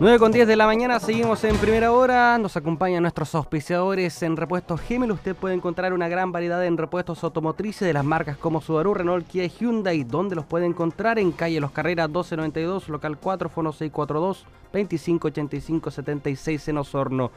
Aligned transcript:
9 0.00 0.20
con 0.20 0.30
10 0.30 0.46
de 0.46 0.54
la 0.54 0.66
mañana, 0.66 1.00
seguimos 1.00 1.42
en 1.42 1.56
primera 1.56 1.90
hora. 1.90 2.38
Nos 2.38 2.56
acompañan 2.56 3.02
nuestros 3.02 3.34
auspiciadores 3.34 4.22
en 4.22 4.36
repuestos 4.36 4.80
Gemel. 4.80 5.10
Usted 5.10 5.34
puede 5.34 5.56
encontrar 5.56 5.92
una 5.92 6.06
gran 6.06 6.30
variedad 6.30 6.64
en 6.64 6.76
repuestos 6.76 7.24
automotrices 7.24 7.84
de 7.84 7.92
las 7.92 8.04
marcas 8.04 8.36
como 8.36 8.60
Subaru, 8.60 8.94
Renault, 8.94 9.26
Kia 9.26 9.44
y 9.44 9.48
Hyundai. 9.48 10.04
¿Dónde 10.04 10.36
los 10.36 10.44
puede 10.44 10.66
encontrar? 10.66 11.18
En 11.18 11.32
calle 11.32 11.58
Los 11.58 11.72
Carreras 11.72 12.06
1292, 12.10 12.88
local 12.90 13.18
4, 13.20 13.48
fono 13.48 13.72
642 13.72 14.46
2585 14.72 15.90
76 15.90 16.68
en 16.68 16.78
Osorno. 16.78 17.32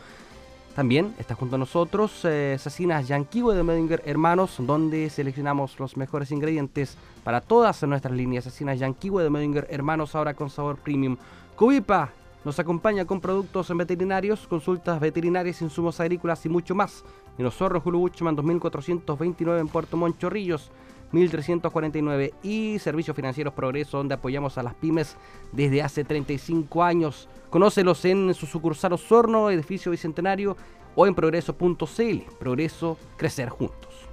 También 0.75 1.15
está 1.17 1.33
junto 1.33 1.55
a 1.55 1.59
nosotros 1.59 2.23
eh, 2.25 2.57
Cecinas 2.59 3.07
de 3.07 3.63
Medinger 3.63 4.03
Hermanos, 4.05 4.57
donde 4.59 5.09
seleccionamos 5.09 5.79
los 5.79 5.97
mejores 5.97 6.31
ingredientes 6.31 6.95
para 7.23 7.41
todas 7.41 7.81
nuestras 7.81 8.13
líneas. 8.13 8.43
Cecinas 8.43 8.77
Yanquiwe 8.77 9.23
de 9.23 9.31
Medinger 9.31 9.65
Hermanos, 9.71 10.13
ahora 10.13 10.35
con 10.35 10.51
sabor 10.51 10.77
premium. 10.77 11.17
Cubipa 11.55 12.11
nos 12.43 12.59
acompaña 12.59 13.05
con 13.05 13.21
productos 13.21 13.75
veterinarios, 13.75 14.47
consultas 14.47 14.99
veterinarias, 14.99 15.61
insumos 15.61 15.99
agrícolas 15.99 16.45
y 16.45 16.49
mucho 16.49 16.73
más. 16.75 17.03
En 17.37 17.45
los 17.45 17.55
zorros 17.55 17.85
Hulu 17.85 17.99
Buchman 17.99 18.35
2429 18.35 19.59
en 19.59 19.67
Puerto 19.67 19.97
Monchorrillos. 19.97 20.71
1349 21.11 22.33
y 22.43 22.79
Servicios 22.79 23.15
Financieros 23.15 23.53
Progreso, 23.53 23.97
donde 23.97 24.15
apoyamos 24.15 24.57
a 24.57 24.63
las 24.63 24.73
pymes 24.75 25.17
desde 25.51 25.81
hace 25.81 26.03
35 26.03 26.83
años. 26.83 27.27
Conócelos 27.49 28.05
en 28.05 28.33
su 28.33 28.45
sucursal 28.45 28.93
Osorno, 28.93 29.49
edificio 29.49 29.91
Bicentenario 29.91 30.55
o 30.95 31.07
en 31.07 31.15
progreso.cl. 31.15 32.21
Progreso, 32.39 32.97
crecer 33.17 33.49
juntos. 33.49 34.07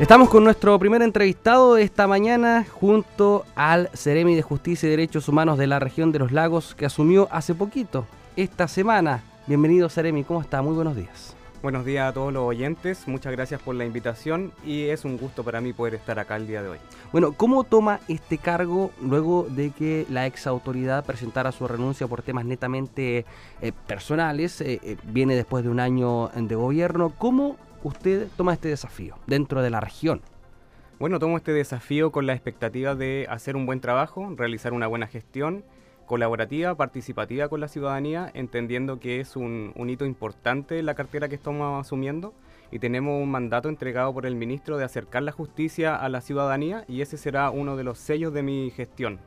Estamos 0.00 0.30
con 0.30 0.44
nuestro 0.44 0.78
primer 0.78 1.02
entrevistado 1.02 1.74
de 1.74 1.82
esta 1.82 2.06
mañana 2.06 2.64
junto 2.70 3.44
al 3.54 3.90
Ceremi 3.92 4.34
de 4.34 4.40
Justicia 4.40 4.86
y 4.86 4.90
Derechos 4.90 5.28
Humanos 5.28 5.58
de 5.58 5.66
la 5.66 5.78
región 5.78 6.10
de 6.10 6.18
los 6.18 6.32
lagos 6.32 6.74
que 6.74 6.86
asumió 6.86 7.28
hace 7.30 7.54
poquito, 7.54 8.06
esta 8.34 8.66
semana. 8.66 9.22
Bienvenido 9.46 9.90
Ceremi, 9.90 10.24
¿cómo 10.24 10.40
está? 10.40 10.62
Muy 10.62 10.74
buenos 10.74 10.96
días. 10.96 11.36
Buenos 11.62 11.84
días 11.84 12.08
a 12.08 12.14
todos 12.14 12.32
los 12.32 12.44
oyentes, 12.44 13.06
muchas 13.06 13.32
gracias 13.32 13.60
por 13.60 13.74
la 13.74 13.84
invitación 13.84 14.52
y 14.64 14.84
es 14.84 15.04
un 15.04 15.18
gusto 15.18 15.44
para 15.44 15.60
mí 15.60 15.74
poder 15.74 15.96
estar 15.96 16.18
acá 16.18 16.36
el 16.36 16.46
día 16.46 16.62
de 16.62 16.70
hoy. 16.70 16.78
Bueno, 17.12 17.32
¿cómo 17.32 17.64
toma 17.64 18.00
este 18.08 18.38
cargo 18.38 18.92
luego 19.02 19.46
de 19.50 19.70
que 19.70 20.06
la 20.08 20.26
ex 20.26 20.46
autoridad 20.46 21.04
presentara 21.04 21.52
su 21.52 21.68
renuncia 21.68 22.06
por 22.06 22.22
temas 22.22 22.46
netamente 22.46 23.26
eh, 23.60 23.72
personales? 23.86 24.62
Eh, 24.62 24.80
eh, 24.82 24.96
viene 25.04 25.36
después 25.36 25.62
de 25.62 25.68
un 25.68 25.78
año 25.78 26.30
de 26.34 26.54
gobierno. 26.54 27.12
¿Cómo 27.18 27.58
usted 27.82 28.28
toma 28.36 28.52
este 28.52 28.68
desafío 28.68 29.16
dentro 29.26 29.62
de 29.62 29.70
la 29.70 29.80
región? 29.80 30.20
Bueno, 30.98 31.18
tomo 31.18 31.38
este 31.38 31.52
desafío 31.52 32.12
con 32.12 32.26
la 32.26 32.34
expectativa 32.34 32.94
de 32.94 33.26
hacer 33.30 33.56
un 33.56 33.64
buen 33.64 33.80
trabajo, 33.80 34.34
realizar 34.36 34.72
una 34.74 34.86
buena 34.86 35.06
gestión 35.06 35.64
colaborativa, 36.04 36.74
participativa 36.74 37.48
con 37.48 37.60
la 37.60 37.68
ciudadanía, 37.68 38.30
entendiendo 38.34 38.98
que 38.98 39.20
es 39.20 39.36
un, 39.36 39.72
hito 39.88 40.04
importante 40.04 40.82
la 40.82 40.94
cartera 40.94 41.28
que 41.28 41.36
estamos 41.36 41.80
asumiendo 41.80 42.34
y 42.72 42.80
tenemos 42.80 43.22
un 43.22 43.30
mandato 43.30 43.68
entregado 43.68 44.12
por 44.12 44.26
el 44.26 44.34
ministro 44.34 44.76
de 44.76 44.84
acercar 44.84 45.22
la 45.22 45.32
justicia 45.32 45.96
a 45.96 46.08
la 46.08 46.20
ciudadanía 46.20 46.84
y 46.88 47.00
ese 47.00 47.16
será 47.16 47.50
uno 47.50 47.76
de 47.76 47.84
los 47.84 47.98
sellos 47.98 48.34
de 48.34 48.42
mi 48.42 48.70
gestión. 48.70 49.20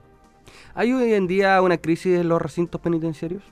¿Hay 0.75 0.91
hoy 0.91 1.13
en 1.13 1.25
día 1.25 1.61
una 1.61 1.77
crisis 1.77 2.19
en 2.19 2.27
los 2.27 2.41
recintos 2.41 2.81
penitenciarios? 2.81 3.43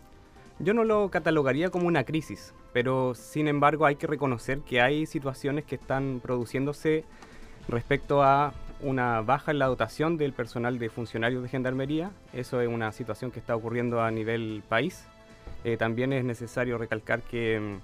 Yo 0.63 0.75
no 0.75 0.83
lo 0.83 1.09
catalogaría 1.09 1.71
como 1.71 1.87
una 1.87 2.03
crisis, 2.03 2.53
pero 2.71 3.15
sin 3.15 3.47
embargo 3.47 3.87
hay 3.87 3.95
que 3.95 4.05
reconocer 4.05 4.59
que 4.59 4.79
hay 4.79 5.07
situaciones 5.07 5.65
que 5.65 5.73
están 5.73 6.19
produciéndose 6.21 7.03
respecto 7.67 8.21
a 8.21 8.53
una 8.79 9.21
baja 9.21 9.51
en 9.51 9.57
la 9.57 9.65
dotación 9.65 10.17
del 10.17 10.33
personal 10.33 10.77
de 10.77 10.89
funcionarios 10.89 11.41
de 11.41 11.49
gendarmería. 11.49 12.11
Eso 12.31 12.61
es 12.61 12.67
una 12.67 12.91
situación 12.91 13.31
que 13.31 13.39
está 13.39 13.55
ocurriendo 13.55 14.03
a 14.03 14.11
nivel 14.11 14.61
país. 14.69 15.05
Eh, 15.63 15.77
también 15.77 16.13
es 16.13 16.23
necesario 16.23 16.77
recalcar 16.77 17.23
que 17.23 17.77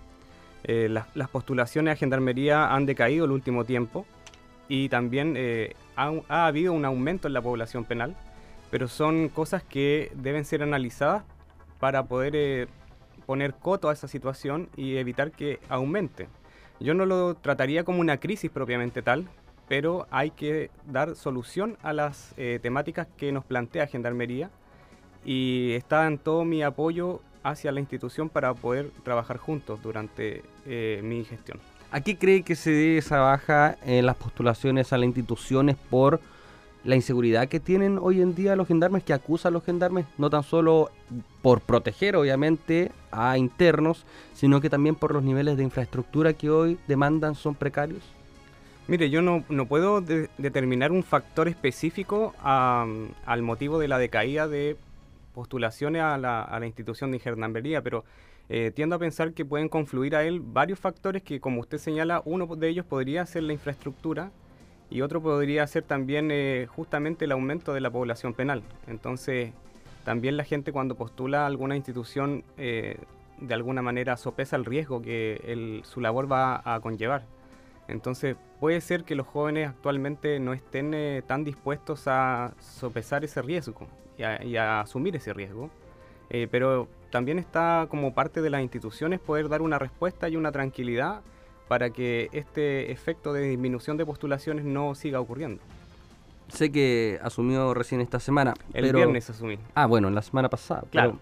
eh, 0.64 0.88
las, 0.88 1.30
postulaciones 1.30 1.94
a 1.94 1.96
gendarmería 1.96 2.76
han 2.76 2.86
decaído 2.86 3.26
el 3.26 3.32
último 3.32 3.66
tiempo 3.66 4.06
y 4.68 4.90
también 4.90 5.34
eh, 5.36 5.74
ha, 5.96 6.46
habido 6.46 6.74
un 6.74 6.86
aumento 6.86 7.28
en 7.28 7.34
la 7.34 7.42
población 7.42 7.86
penal, 7.86 8.16
pero 8.70 8.88
son 8.88 9.30
cosas 9.30 9.64
que 9.64 10.12
deben 10.16 10.46
ser 10.46 10.62
analizadas 10.62 11.24
para 11.80 12.04
poder 12.04 12.36
eh, 12.36 12.68
poner 13.26 13.54
coto 13.54 13.90
a 13.90 13.94
esa 13.94 14.08
situación 14.08 14.70
y 14.76 14.98
evitar 14.98 15.32
que 15.32 15.60
aumente. 15.70 16.28
Yo 16.80 16.94
no 16.94 17.06
lo 17.06 17.36
trataría 17.36 17.84
como 17.84 18.00
una 18.00 18.18
crisis 18.18 18.52
propiamente 18.52 19.02
tal, 19.02 19.28
pero 19.68 20.08
hay 20.12 20.32
que 20.32 20.70
dar 20.86 21.16
solución 21.16 21.78
a 21.82 21.94
las 21.94 22.34
eh, 22.38 22.60
temáticas 22.62 23.08
que 23.18 23.32
nos 23.32 23.44
plantea 23.44 23.88
Gendarmería 23.88 24.50
y 25.26 25.74
está 25.74 26.08
en 26.08 26.18
todo 26.18 26.46
mi 26.46 26.64
apoyo 26.64 27.22
hacia 27.44 27.72
la 27.72 27.80
institución 27.80 28.30
para 28.30 28.54
poder 28.54 28.92
trabajar 29.04 29.38
juntos 29.38 29.82
durante 29.82 30.44
eh, 30.66 31.02
mi 31.04 31.24
gestión. 31.26 31.60
¿A 31.92 32.02
qué 32.02 32.18
cree 32.18 32.44
que 32.44 32.56
se 32.56 32.72
debe 32.72 32.98
esa 32.98 33.20
baja 33.20 33.78
en 33.86 34.06
las 34.06 34.18
postulaciones 34.18 34.92
a 34.92 34.98
las 34.98 35.08
instituciones 35.08 35.78
por 35.90 36.20
la 36.88 36.96
inseguridad 36.96 37.50
que 37.50 37.60
tienen 37.60 38.00
hoy 38.02 38.22
en 38.22 38.34
día 38.34 38.56
los 38.56 38.66
gendarmes, 38.66 39.04
que 39.04 39.12
acusan 39.12 39.52
a 39.52 39.54
los 39.56 39.66
gendarmes, 39.66 40.06
no 40.18 40.30
tan 40.30 40.42
solo 40.42 40.90
por 41.42 41.60
proteger 41.60 42.16
obviamente 42.16 42.94
a 43.12 43.38
internos, 43.38 44.06
sino 44.34 44.62
que 44.62 44.70
también 44.70 44.96
por 44.96 45.14
los 45.14 45.22
niveles 45.22 45.58
de 45.58 45.64
infraestructura 45.64 46.32
que 46.32 46.50
hoy 46.50 46.80
demandan 46.88 47.36
son 47.36 47.56
precarios? 47.56 48.04
Mire, 48.88 49.10
yo 49.10 49.22
no, 49.22 49.44
puedo 49.68 50.00
determinar 50.00 50.94
un 50.94 51.04
factor 51.04 51.50
específico 51.50 52.34
al 52.42 53.42
motivo 53.42 53.80
de 53.80 53.90
la 53.90 54.00
decaída 54.00 54.48
de 54.48 54.78
postulaciones 55.34 56.02
a 56.04 56.18
la, 56.18 56.66
institución 56.66 57.12
de 57.12 57.20
gendarmería, 57.20 57.82
pero 57.82 58.06
eh, 58.48 58.72
tiendo 58.74 58.96
a 58.96 59.00
pensar 59.00 59.34
que 59.34 59.44
pueden 59.44 59.68
confluir 59.68 60.16
a 60.16 60.24
él 60.24 60.40
varios 60.40 60.80
factores 60.80 61.22
que, 61.22 61.42
como 61.42 61.60
usted 61.60 61.80
señala, 61.80 62.22
uno 62.24 62.48
de 62.56 62.70
ellos 62.70 62.86
podría 62.86 63.26
ser 63.26 63.44
la 63.44 63.52
infraestructura, 63.52 64.32
y 64.90 65.02
otro 65.02 65.22
podría 65.22 65.66
ser 65.68 65.84
también 65.84 66.30
eh, 66.32 66.68
justamente 66.70 67.26
el 67.26 67.32
aumento 67.32 67.74
de 67.74 67.82
la 67.82 67.92
población 67.92 68.34
penal. 68.34 68.64
Entonces, 68.88 69.52
también 70.06 70.38
la 70.38 70.44
gente 70.44 70.72
cuando 70.72 70.96
postula 70.96 71.44
a 71.44 71.46
alguna 71.48 71.76
institución 71.76 72.44
eh, 72.58 72.98
de 73.40 73.54
alguna 73.54 73.82
manera 73.82 74.18
sopesa 74.18 74.56
el 74.56 74.66
riesgo 74.66 75.02
que 75.02 75.82
su 75.84 76.02
labor 76.02 76.32
va 76.32 76.62
a 76.64 76.80
conllevar. 76.80 77.24
Entonces, 77.88 78.36
puede 78.60 78.82
ser 78.82 79.04
que 79.04 79.16
los 79.16 79.28
jóvenes 79.28 79.70
actualmente 79.70 80.40
no 80.40 80.54
estén 80.54 80.94
eh, 80.94 81.22
tan 81.26 81.44
dispuestos 81.44 82.08
a 82.08 82.54
sopesar 82.60 83.24
ese 83.24 83.42
riesgo 83.42 83.88
y 84.18 84.56
a, 84.56 84.82
asumir 84.82 85.16
ese 85.16 85.32
riesgo, 85.32 85.70
pero 86.50 86.88
también 87.12 87.38
está 87.38 87.86
como 87.88 88.16
parte 88.16 88.42
de 88.42 88.50
las 88.50 88.64
instituciones 88.64 89.20
poder 89.20 89.48
dar 89.48 89.62
una 89.62 89.78
respuesta 89.78 90.28
y 90.28 90.36
una 90.36 90.52
tranquilidad 90.52 91.22
para 91.68 91.90
que 91.90 92.30
este 92.32 92.92
efecto 92.92 93.34
de 93.34 93.42
disminución 93.42 93.98
de 93.98 94.06
postulaciones 94.06 94.66
no 94.66 94.96
siga 94.96 95.20
ocurriendo. 95.20 95.62
Sé 96.48 96.72
que 96.72 97.20
asumió 97.22 97.74
recién 97.74 98.00
esta 98.02 98.20
semana. 98.20 98.54
El 98.74 98.94
viernes 98.94 99.30
asumí. 99.30 99.60
Ah, 99.76 99.86
bueno, 99.86 100.10
la 100.10 100.22
semana 100.22 100.50
pasada. 100.50 100.84
Claro. 100.90 101.20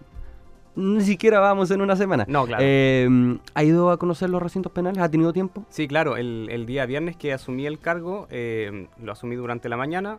ni 0.76 1.02
siquiera 1.02 1.40
vamos 1.40 1.70
en 1.70 1.80
una 1.80 1.96
semana. 1.96 2.24
No, 2.28 2.46
claro. 2.46 2.62
Eh, 2.64 3.38
¿Ha 3.54 3.64
ido 3.64 3.90
a 3.90 3.98
conocer 3.98 4.30
los 4.30 4.40
recintos 4.40 4.70
penales? 4.70 5.02
¿Ha 5.02 5.10
tenido 5.10 5.32
tiempo? 5.32 5.64
Sí, 5.68 5.88
claro. 5.88 6.16
El, 6.16 6.64
día 6.66 6.86
viernes 6.86 7.16
que 7.16 7.32
asumí 7.32 7.66
el 7.66 7.80
cargo, 7.80 8.28
eh, 8.30 8.86
lo 9.02 9.12
asumí 9.12 9.34
durante 9.34 9.68
la 9.68 9.76
mañana. 9.76 10.18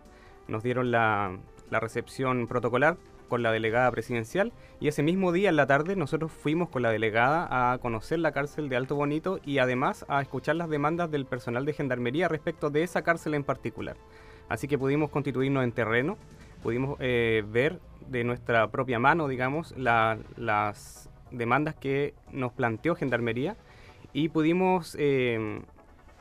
Nos 0.50 0.64
dieron 0.64 0.92
la, 0.92 1.38
la 1.70 1.80
recepción 1.80 2.48
protocolar 2.48 2.98
con 3.28 3.44
la 3.44 3.52
delegada 3.52 3.92
presidencial 3.92 4.54
y 4.80 4.88
ese 4.88 5.04
mismo 5.04 5.32
día 5.32 5.50
en 5.50 5.56
la 5.56 5.68
tarde 5.68 5.96
nosotros 5.96 6.32
fuimos 6.32 6.70
con 6.70 6.82
la 6.82 6.92
delegada 6.92 7.74
a 7.74 7.78
conocer 7.78 8.20
la 8.20 8.32
cárcel 8.32 8.70
de 8.70 8.76
Alto 8.76 8.96
Bonito 8.96 9.40
y 9.46 9.60
además 9.60 10.06
a 10.08 10.22
escuchar 10.22 10.56
las 10.56 10.70
demandas 10.70 11.12
del 11.12 11.26
personal 11.26 11.66
de 11.66 11.74
gendarmería 11.74 12.28
respecto 12.28 12.70
de 12.70 12.84
esa 12.84 13.02
cárcel 13.02 13.34
en 13.34 13.44
particular. 13.44 13.98
Así 14.50 14.68
que 14.68 14.78
pudimos 14.78 15.10
constituirnos 15.10 15.64
en 15.64 15.72
terreno, 15.72 16.18
pudimos 16.64 16.98
eh, 17.00 17.44
ver 17.48 17.80
de 18.08 18.24
nuestra 18.24 18.70
propia 18.70 19.00
mano, 19.00 19.28
digamos, 19.28 19.76
las 19.78 21.10
demandas 21.32 21.76
que 21.76 22.14
nos 22.32 22.54
planteó 22.54 22.96
Gendarmería 22.96 23.58
y 24.14 24.30
pudimos 24.30 24.96
eh, 25.00 25.62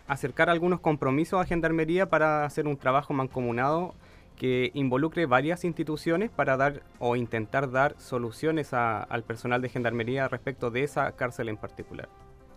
acercar 0.09 0.50
algunos 0.50 0.81
compromisos 0.81 1.41
a 1.41 1.44
Gendarmería 1.44 2.09
para 2.09 2.44
hacer 2.44 2.67
un 2.67 2.76
trabajo 2.76 3.12
mancomunado 3.12 3.94
que 4.37 4.71
involucre 4.75 5.27
varias 5.27 5.65
instituciones 5.65 6.31
para 6.31 6.56
dar 6.56 6.83
o 6.99 7.17
intentar 7.17 7.71
dar 7.71 7.94
soluciones 7.99 8.73
al 8.73 9.25
personal 9.25 9.62
de 9.62 9.69
gendarmería 9.69 10.29
respecto 10.29 10.71
de 10.71 10.85
esa 10.85 11.12
cárcel 11.12 11.49
en 11.49 11.56
particular. 11.56 12.09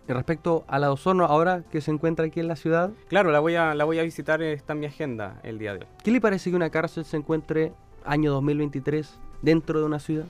Y 0.08 0.12
respecto 0.12 0.64
a 0.68 0.78
la 0.78 0.90
Osorno, 0.90 1.24
ahora 1.24 1.62
que 1.70 1.80
se 1.80 1.90
encuentra 1.90 2.26
aquí 2.26 2.40
en 2.40 2.48
la 2.48 2.56
ciudad. 2.56 2.90
Claro, 3.08 3.30
la 3.30 3.40
voy 3.40 3.54
a, 3.54 3.74
la 3.74 3.84
voy 3.84 3.98
a 3.98 4.02
visitar, 4.02 4.42
está 4.42 4.72
en 4.72 4.80
mi 4.80 4.86
agenda 4.86 5.40
el 5.42 5.58
día 5.58 5.72
de 5.72 5.80
hoy. 5.80 5.86
¿Qué 6.02 6.10
le 6.10 6.20
parece 6.20 6.50
que 6.50 6.56
una 6.56 6.70
cárcel 6.70 7.04
se 7.04 7.16
encuentre 7.16 7.72
año 8.04 8.32
2023 8.32 9.18
dentro 9.42 9.80
de 9.80 9.86
una 9.86 10.00
ciudad? 10.00 10.26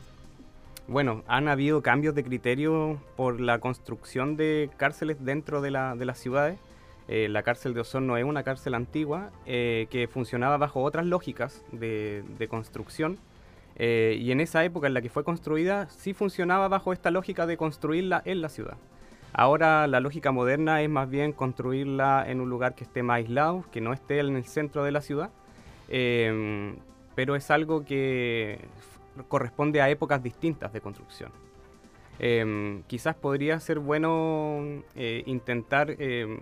Bueno, 0.87 1.23
han 1.29 1.49
habido 1.49 1.83
cambios 1.83 2.15
de 2.15 2.25
criterio 2.25 3.01
por 3.17 3.41
la 3.41 3.59
construcción 3.61 4.37
de 4.37 4.71
cárceles 4.77 5.25
dentro 5.25 5.61
de, 5.61 5.71
la, 5.71 5.95
de 5.95 6.05
las 6.05 6.19
ciudades 6.19 6.59
eh, 7.13 7.29
la 7.29 7.43
cárcel 7.43 7.75
de 7.75 7.81
Osorno 7.81 8.17
es 8.17 8.25
una 8.25 8.45
cárcel 8.45 8.73
antigua 8.73 9.33
eh, 9.45 9.89
que 9.91 10.07
funcionaba 10.07 10.59
bajo 10.59 10.81
otras 10.81 11.05
lógicas 11.05 11.65
de, 11.73 12.47
construcción. 12.49 13.19
Eh, 13.75 14.17
y 14.21 14.31
en 14.31 14.41
esa 14.41 14.65
época 14.65 14.87
en 14.87 14.95
la 14.95 15.03
que 15.03 15.09
fue 15.09 15.25
construida, 15.25 15.89
sí 15.89 16.15
funcionaba 16.15 16.69
bajo 16.69 16.93
esta 16.93 17.11
lógica 17.11 17.47
de 17.47 17.57
construirla 17.57 18.23
en 18.25 18.41
la 18.41 18.49
ciudad. 18.49 18.77
Ahora 19.33 19.89
la 19.89 19.99
lógica 19.99 20.31
moderna 20.31 20.83
es 20.83 20.89
más 20.89 21.11
bien 21.11 21.33
construirla 21.33 22.25
en 22.29 22.41
un 22.41 22.49
lugar 22.49 22.77
que 22.77 22.85
esté 22.85 23.03
más 23.03 23.17
aislado, 23.17 23.65
que 23.73 23.81
no 23.81 23.93
esté 23.93 24.21
en 24.21 24.37
el 24.37 24.45
centro 24.45 24.85
de 24.85 24.93
la 24.93 25.01
ciudad, 25.01 25.31
em, 25.89 26.77
pero 27.17 27.35
es 27.35 27.51
algo 27.51 27.85
que 27.85 28.61
corresponde 29.27 29.81
a 29.81 29.91
épocas 29.91 30.23
distintas 30.23 30.73
de 30.73 30.81
construcción. 30.81 31.33
Em, 32.21 32.85
quizás 32.85 33.17
podría 33.17 33.59
ser 33.59 33.81
bueno 33.81 34.85
eh, 34.95 35.25
intentar 35.27 35.91
em, 35.99 36.39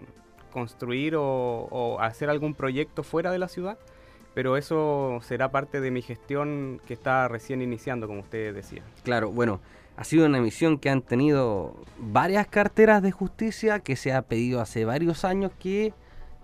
construir 0.49 1.15
o, 1.17 1.99
hacer 2.01 2.31
algún 2.31 2.55
proyecto 2.55 3.03
fuera 3.03 3.31
de 3.33 3.39
la 3.39 3.49
ciudad, 3.49 3.79
pero 4.35 4.57
eso 4.57 5.19
será 5.23 5.51
parte 5.51 5.81
de 5.81 5.91
mi 5.91 6.03
gestión 6.03 6.81
que 6.87 6.95
está 6.95 7.29
recién 7.29 7.63
iniciando, 7.63 8.07
como 8.07 8.21
usted 8.21 8.55
decía. 8.55 8.83
Claro, 9.03 9.31
bueno, 9.31 9.61
ha 9.97 10.05
sido 10.05 10.27
una 10.27 10.41
misión 10.41 10.79
que 10.79 10.91
han 10.91 11.03
tenido 11.03 11.75
varias 11.99 12.47
carteras 12.47 13.03
de 13.03 13.11
justicia 13.11 13.81
que 13.81 13.97
se 13.97 14.13
ha 14.13 14.23
pedido 14.23 14.61
hace 14.61 14.85
varios 14.85 15.25
años 15.25 15.53
que 15.59 15.93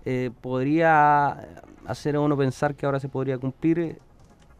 eh, 0.03 0.31
podría 0.41 1.47
hacer 1.85 2.15
a 2.15 2.19
uno 2.19 2.37
pensar 2.37 2.75
que 2.75 2.85
ahora 2.85 2.99
se 2.99 3.09
podría 3.09 3.37
cumplir 3.37 3.79
eh, 3.79 3.97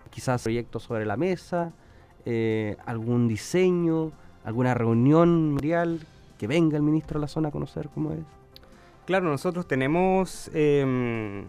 quizás 0.09 0.42
proyectos 0.44 0.83
sobre 0.83 1.06
la 1.06 1.18
mesa, 1.18 1.74
eh, 2.25 2.77
algún 2.86 3.27
diseño, 3.27 4.12
alguna 4.44 4.74
reunión 4.74 5.57
real, 5.59 6.00
que 6.38 6.47
venga 6.47 6.77
el 6.77 6.83
ministro 6.83 7.18
a 7.18 7.21
la 7.21 7.27
zona 7.27 7.50
a 7.50 7.51
conocer 7.51 7.89
cómo 7.94 8.12
es. 8.13 8.19
Claro, 9.06 9.25
nosotros 9.25 9.68
tenemos, 9.68 10.50
em, 10.54 11.46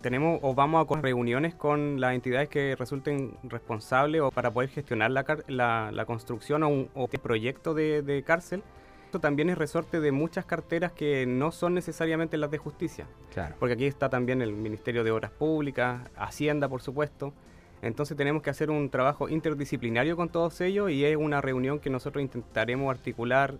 tenemos 0.00 0.40
o 0.42 0.54
vamos 0.54 0.82
a 0.82 0.86
con 0.86 1.02
reuniones 1.02 1.54
con 1.54 2.00
las 2.00 2.14
entidades 2.14 2.48
que 2.48 2.74
resulten 2.74 3.36
responsables 3.42 4.22
o 4.22 4.30
para 4.30 4.50
poder 4.50 4.70
gestionar 4.70 5.10
la, 5.10 5.90
la, 5.92 6.04
construcción 6.06 6.62
o, 6.62 6.68
un, 6.68 6.88
proyecto 7.22 7.74
de, 7.74 8.24
cárcel. 8.26 8.62
Esto 9.04 9.18
también 9.18 9.50
es 9.50 9.58
resorte 9.58 10.00
de 10.00 10.10
muchas 10.10 10.46
carteras 10.46 10.92
que 10.92 11.26
no 11.26 11.52
son 11.52 11.74
necesariamente 11.74 12.38
las 12.38 12.50
de 12.50 12.58
justicia. 12.58 13.06
Claro. 13.34 13.56
Porque 13.58 13.74
aquí 13.74 13.84
está 13.84 14.08
también 14.08 14.40
el 14.40 14.52
Ministerio 14.52 15.04
de 15.04 15.10
Obras 15.10 15.32
Públicas, 15.32 16.08
Hacienda, 16.16 16.66
por 16.68 16.80
supuesto. 16.80 17.34
Entonces 17.82 18.16
tenemos 18.16 18.42
que 18.42 18.50
hacer 18.50 18.70
un 18.70 18.88
trabajo 18.88 19.28
interdisciplinario 19.28 20.16
con 20.16 20.30
todos 20.30 20.60
ellos 20.62 20.90
y 20.90 21.04
es 21.04 21.16
una 21.16 21.42
reunión 21.42 21.78
que 21.78 21.90
nosotros 21.90 22.22
intentaremos 22.22 22.90
articular 22.90 23.58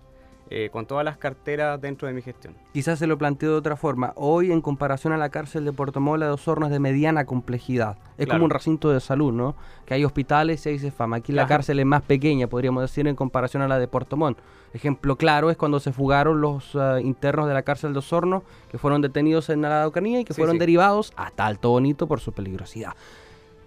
eh, 0.52 0.68
con 0.72 0.84
todas 0.84 1.04
las 1.04 1.16
carteras 1.16 1.80
dentro 1.80 2.08
de 2.08 2.14
mi 2.14 2.22
gestión. 2.22 2.56
Quizás 2.72 2.98
se 2.98 3.06
lo 3.06 3.16
planteo 3.16 3.52
de 3.52 3.56
otra 3.56 3.76
forma. 3.76 4.12
Hoy, 4.16 4.50
en 4.50 4.60
comparación 4.60 5.12
a 5.12 5.16
la 5.16 5.28
cárcel 5.28 5.64
de 5.64 5.72
Puerto 5.72 6.00
Mola 6.00 6.26
de 6.26 6.32
Osorno, 6.32 6.66
es 6.66 6.72
de 6.72 6.80
mediana 6.80 7.24
complejidad. 7.24 7.98
Es 8.18 8.26
como 8.26 8.46
un 8.46 8.50
recinto 8.50 8.90
de 8.90 8.98
salud, 8.98 9.32
¿no? 9.32 9.54
Que 9.86 9.94
hay 9.94 10.04
hospitales 10.04 10.66
y 10.66 10.70
hay 10.70 10.78
fama. 10.90 11.18
Aquí 11.18 11.30
la 11.30 11.46
cárcel 11.46 11.78
es 11.78 11.86
más 11.86 12.02
pequeña, 12.02 12.48
podríamos 12.48 12.82
decir, 12.82 13.06
en 13.06 13.14
comparación 13.14 13.62
a 13.62 13.68
la 13.68 13.78
de 13.78 13.86
Puerto 13.86 14.16
Montt. 14.16 14.38
Ejemplo 14.74 15.14
claro 15.16 15.50
es 15.50 15.56
cuando 15.56 15.78
se 15.78 15.92
fugaron 15.92 16.40
los 16.40 16.74
eh, 16.74 17.00
internos 17.02 17.46
de 17.46 17.54
la 17.54 17.62
cárcel 17.62 17.92
de 17.92 18.00
Osorno, 18.00 18.42
que 18.70 18.78
fueron 18.78 19.02
detenidos 19.02 19.50
en 19.50 19.62
la 19.62 19.68
Araucanía 19.68 20.18
y 20.18 20.24
que 20.24 20.34
fueron 20.34 20.58
derivados 20.58 21.12
hasta 21.16 21.46
Alto 21.46 21.70
Bonito 21.70 22.08
por 22.08 22.18
su 22.18 22.32
peligrosidad. 22.32 22.94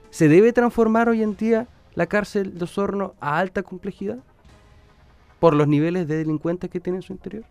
¿Se 0.09 0.27
debe 0.27 0.51
transformar 0.51 1.07
hoy 1.07 1.23
en 1.23 1.37
día 1.37 1.67
la 1.95 2.07
cárcel 2.07 2.57
de 2.57 2.65
Osorno 2.65 3.15
a 3.21 3.39
alta 3.39 3.63
complejidad? 3.63 4.19
Por 5.43 5.55
los 5.55 5.67
niveles 5.67 6.07
de 6.07 6.15
delincuentes 6.15 6.69
que 6.69 6.79
tiene 6.79 6.99
en 6.99 7.01
su 7.01 7.11
interior? 7.11 7.43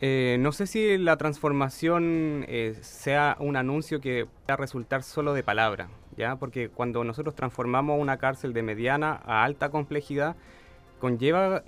Eh, 0.00 0.38
no 0.40 0.50
sé 0.50 0.66
si 0.66 0.96
la 0.96 1.18
transformación 1.18 2.46
eh, 2.48 2.74
sea 2.80 3.36
un 3.38 3.56
anuncio 3.56 4.00
que 4.00 4.24
va 4.48 4.54
a 4.54 4.56
resultar 4.56 5.02
solo 5.02 5.34
de 5.34 5.42
palabra, 5.42 5.90
¿ya? 6.16 6.36
Porque 6.36 6.70
cuando 6.70 7.04
nosotros 7.04 7.34
transformamos 7.34 8.00
una 8.00 8.16
cárcel 8.16 8.54
de 8.54 8.62
mediana 8.62 9.20
a 9.26 9.44
alta 9.44 9.68
complejidad, 9.68 10.36
conlleva 11.00 11.64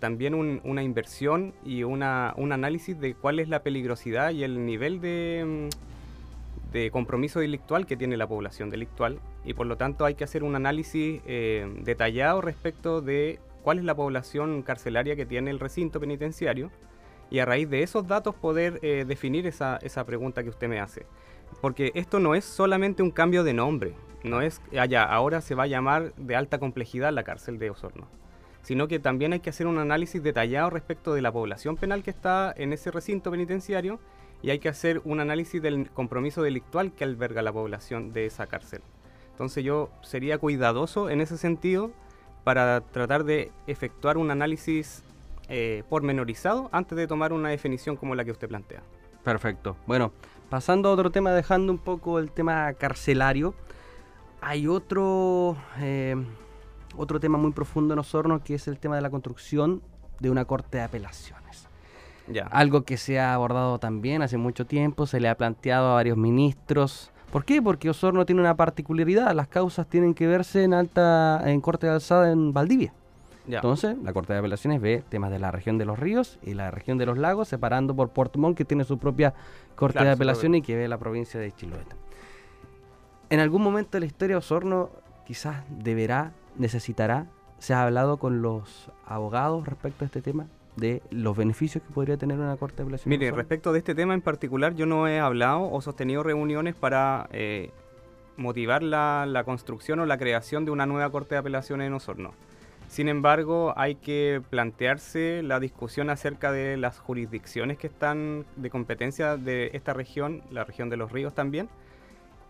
también 0.00 0.34
una 0.34 0.82
inversión 0.82 1.54
y 1.64 1.84
una, 1.84 2.34
un 2.36 2.50
análisis 2.50 2.98
de 2.98 3.14
cuál 3.14 3.38
es 3.38 3.48
la 3.48 3.62
peligrosidad 3.62 4.32
y 4.32 4.42
el 4.42 4.66
nivel 4.66 5.00
de, 5.00 5.68
mm, 5.70 6.72
de 6.72 6.90
compromiso 6.90 7.38
delictual 7.38 7.86
que 7.86 7.96
tiene 7.96 8.16
la 8.16 8.26
población 8.26 8.70
delictual 8.70 9.20
y 9.44 9.54
por 9.54 9.68
lo 9.68 9.76
tanto 9.76 10.04
hay 10.04 10.16
que 10.16 10.24
hacer 10.24 10.42
un 10.42 10.56
análisis 10.56 11.20
eh, 11.26 11.72
detallado 11.84 12.40
respecto 12.40 13.02
de 13.02 13.38
cuál 13.62 13.78
es 13.78 13.84
la 13.84 13.94
población 13.94 14.62
carcelaria 14.62 15.16
que 15.16 15.26
tiene 15.26 15.50
el 15.50 15.60
recinto 15.60 16.00
penitenciario 16.00 16.70
y 17.30 17.38
a 17.38 17.46
raíz 17.46 17.68
de 17.70 17.82
esos 17.82 18.06
datos 18.06 18.34
poder 18.34 18.78
eh, 18.82 19.04
definir 19.06 19.46
esa, 19.46 19.78
esa, 19.78 20.04
pregunta 20.04 20.42
que 20.42 20.50
usted 20.50 20.68
me 20.68 20.80
hace. 20.80 21.06
Porque 21.60 21.92
esto 21.94 22.20
no 22.20 22.34
es 22.34 22.44
solamente 22.44 23.02
un 23.02 23.10
cambio 23.10 23.44
de 23.44 23.54
nombre, 23.54 23.94
no 24.24 24.42
es 24.42 24.60
allá, 24.78 25.04
ah, 25.04 25.14
ahora 25.14 25.40
se 25.40 25.54
va 25.54 25.64
a 25.64 25.68
llamar 25.68 26.14
de 26.16 26.36
alta 26.36 26.58
complejidad 26.58 27.12
la 27.12 27.24
cárcel 27.24 27.58
de 27.58 27.70
Osorno, 27.70 28.06
sino 28.62 28.88
que 28.88 28.98
también 28.98 29.32
hay 29.32 29.40
que 29.40 29.50
hacer 29.50 29.66
un 29.66 29.78
análisis 29.78 30.22
detallado 30.22 30.70
respecto 30.70 31.14
de 31.14 31.22
la 31.22 31.32
población 31.32 31.76
penal 31.76 32.02
que 32.02 32.10
está 32.10 32.52
en 32.56 32.72
ese 32.72 32.90
recinto 32.90 33.30
penitenciario 33.30 33.98
y 34.42 34.50
hay 34.50 34.58
que 34.58 34.68
hacer 34.68 35.00
un 35.04 35.20
análisis 35.20 35.62
del 35.62 35.90
compromiso 35.90 36.42
delictual 36.42 36.92
que 36.92 37.04
alberga 37.04 37.42
la 37.42 37.52
población 37.52 38.12
de 38.12 38.26
esa 38.26 38.46
cárcel. 38.46 38.82
Entonces 39.30 39.64
yo 39.64 39.90
sería 40.02 40.38
cuidadoso 40.38 41.08
en 41.08 41.20
ese 41.20 41.38
sentido 41.38 41.92
para 42.44 42.80
tratar 42.80 43.24
de 43.24 43.52
efectuar 43.66 44.18
un 44.18 44.30
análisis 44.30 45.02
eh, 45.48 45.84
pormenorizado 45.88 46.68
antes 46.72 46.96
de 46.96 47.06
tomar 47.06 47.32
una 47.32 47.50
definición 47.50 47.96
como 47.96 48.14
la 48.14 48.24
que 48.24 48.30
usted 48.30 48.48
plantea. 48.48 48.82
Perfecto. 49.22 49.76
Bueno, 49.86 50.12
pasando 50.50 50.88
a 50.88 50.92
otro 50.92 51.10
tema, 51.10 51.30
dejando 51.32 51.72
un 51.72 51.78
poco 51.78 52.18
el 52.18 52.30
tema 52.30 52.72
carcelario, 52.74 53.54
hay 54.40 54.66
otro, 54.66 55.56
eh, 55.78 56.16
otro 56.96 57.20
tema 57.20 57.38
muy 57.38 57.52
profundo 57.52 57.94
en 57.94 58.00
Osorno 58.00 58.42
que 58.42 58.54
es 58.54 58.66
el 58.66 58.78
tema 58.78 58.96
de 58.96 59.02
la 59.02 59.10
construcción 59.10 59.82
de 60.18 60.30
una 60.30 60.44
corte 60.44 60.78
de 60.78 60.84
apelaciones. 60.84 61.68
Ya. 62.28 62.44
Algo 62.46 62.82
que 62.82 62.96
se 62.96 63.20
ha 63.20 63.34
abordado 63.34 63.78
también 63.78 64.22
hace 64.22 64.36
mucho 64.36 64.66
tiempo, 64.66 65.06
se 65.06 65.20
le 65.20 65.28
ha 65.28 65.36
planteado 65.36 65.90
a 65.90 65.94
varios 65.94 66.16
ministros, 66.16 67.11
¿Por 67.32 67.46
qué? 67.46 67.62
Porque 67.62 67.88
Osorno 67.88 68.26
tiene 68.26 68.42
una 68.42 68.54
particularidad, 68.56 69.34
las 69.34 69.48
causas 69.48 69.86
tienen 69.86 70.12
que 70.12 70.26
verse 70.26 70.64
en 70.64 70.74
alta, 70.74 71.40
en 71.50 71.62
corte 71.62 71.86
de 71.86 71.94
alzada 71.94 72.30
en 72.30 72.52
Valdivia. 72.52 72.92
Entonces, 73.48 73.96
la 74.02 74.12
Corte 74.12 74.34
de 74.34 74.38
Apelaciones 74.38 74.82
ve 74.82 75.02
temas 75.08 75.30
de 75.30 75.38
la 75.38 75.50
región 75.50 75.78
de 75.78 75.86
los 75.86 75.98
ríos 75.98 76.38
y 76.42 76.52
la 76.52 76.70
región 76.70 76.98
de 76.98 77.06
los 77.06 77.16
lagos, 77.16 77.48
separando 77.48 77.96
por 77.96 78.10
Puerto 78.10 78.38
Montt, 78.38 78.56
que 78.56 78.66
tiene 78.66 78.84
su 78.84 78.98
propia 78.98 79.32
Corte 79.76 80.04
de 80.04 80.10
Apelaciones 80.10 80.58
y 80.58 80.62
que 80.62 80.76
ve 80.76 80.86
la 80.88 80.98
provincia 80.98 81.40
de 81.40 81.50
Chiloé. 81.52 81.80
En 83.30 83.40
algún 83.40 83.62
momento 83.62 83.92
de 83.92 84.00
la 84.00 84.06
historia, 84.06 84.36
Osorno 84.36 84.90
quizás 85.26 85.64
deberá, 85.70 86.32
necesitará, 86.58 87.28
se 87.58 87.72
ha 87.72 87.82
hablado 87.82 88.18
con 88.18 88.42
los 88.42 88.90
abogados 89.06 89.66
respecto 89.66 90.04
a 90.04 90.06
este 90.06 90.20
tema 90.20 90.48
de 90.76 91.02
los 91.10 91.36
beneficios 91.36 91.84
que 91.84 91.92
podría 91.92 92.16
tener 92.16 92.38
una 92.38 92.56
corte 92.56 92.78
de 92.78 92.82
apelación. 92.84 93.10
Mire, 93.10 93.30
respecto 93.30 93.72
de 93.72 93.78
este 93.78 93.94
tema 93.94 94.14
en 94.14 94.22
particular, 94.22 94.74
yo 94.74 94.86
no 94.86 95.06
he 95.06 95.18
hablado 95.18 95.70
o 95.70 95.80
sostenido 95.80 96.22
reuniones 96.22 96.74
para 96.74 97.28
eh, 97.32 97.70
motivar 98.36 98.82
la, 98.82 99.26
la, 99.26 99.44
construcción 99.44 100.00
o 100.00 100.06
la 100.06 100.18
creación 100.18 100.64
de 100.64 100.70
una 100.70 100.86
nueva 100.86 101.10
corte 101.10 101.34
de 101.34 101.40
apelaciones 101.40 101.86
en 101.86 101.94
Osorno. 101.94 102.32
Sin 102.88 103.08
embargo, 103.08 103.72
hay 103.76 103.94
que 103.94 104.42
plantearse 104.50 105.42
la 105.42 105.60
discusión 105.60 106.10
acerca 106.10 106.52
de 106.52 106.76
las 106.76 106.98
jurisdicciones 106.98 107.78
que 107.78 107.86
están 107.86 108.44
de 108.56 108.68
competencia 108.68 109.36
de 109.36 109.70
esta 109.72 109.94
región, 109.94 110.42
la 110.50 110.64
región 110.64 110.90
de 110.90 110.98
los 110.98 111.10
ríos 111.10 111.34
también, 111.34 111.68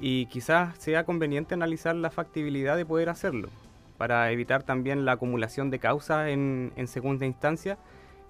y 0.01 0.27
quizás 0.27 0.77
sea 0.79 1.05
conveniente 1.05 1.55
analizar 1.55 1.95
la 1.95 2.11
factibilidad 2.11 2.77
de 2.77 2.85
poder 2.85 3.09
hacerlo, 3.09 3.51
para 3.99 4.33
evitar 4.33 4.65
también 4.65 5.05
la 5.05 5.13
acumulación 5.13 5.71
de 5.71 5.79
causas 5.79 6.29
en, 6.29 6.73
en 6.75 6.89
segunda 6.89 7.25
instancia 7.25 7.79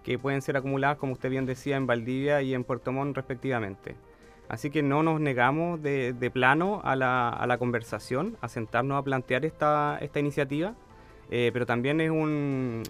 que 0.03 0.19
pueden 0.19 0.43
ser 0.43 0.57
acumuladas, 0.57 0.99
como 0.99 1.13
usted 1.13 1.31
bien 1.31 1.47
decía, 1.47 1.77
en 1.77 1.87
Valdivia 1.87 2.43
y 2.43 2.55
en 2.55 2.65
Puerto 2.65 2.93
Montt 2.93 3.17
respectivamente. 3.17 3.95
Así 4.49 4.71
que 4.71 4.83
no 4.83 5.03
nos 5.03 5.21
negamos 5.21 5.83
de, 5.83 6.31
plano 6.33 6.83
a 6.85 6.95
la, 6.95 7.31
a 7.31 7.47
la, 7.47 7.59
conversación, 7.59 8.37
a 8.41 8.49
sentarnos 8.49 8.99
a 8.99 9.03
plantear 9.03 9.45
esta, 9.45 9.99
esta 10.01 10.21
iniciativa, 10.21 10.75
eh, 11.31 11.51
pero 11.53 11.65
también 11.65 12.01
es 12.01 12.11
un, 12.11 12.83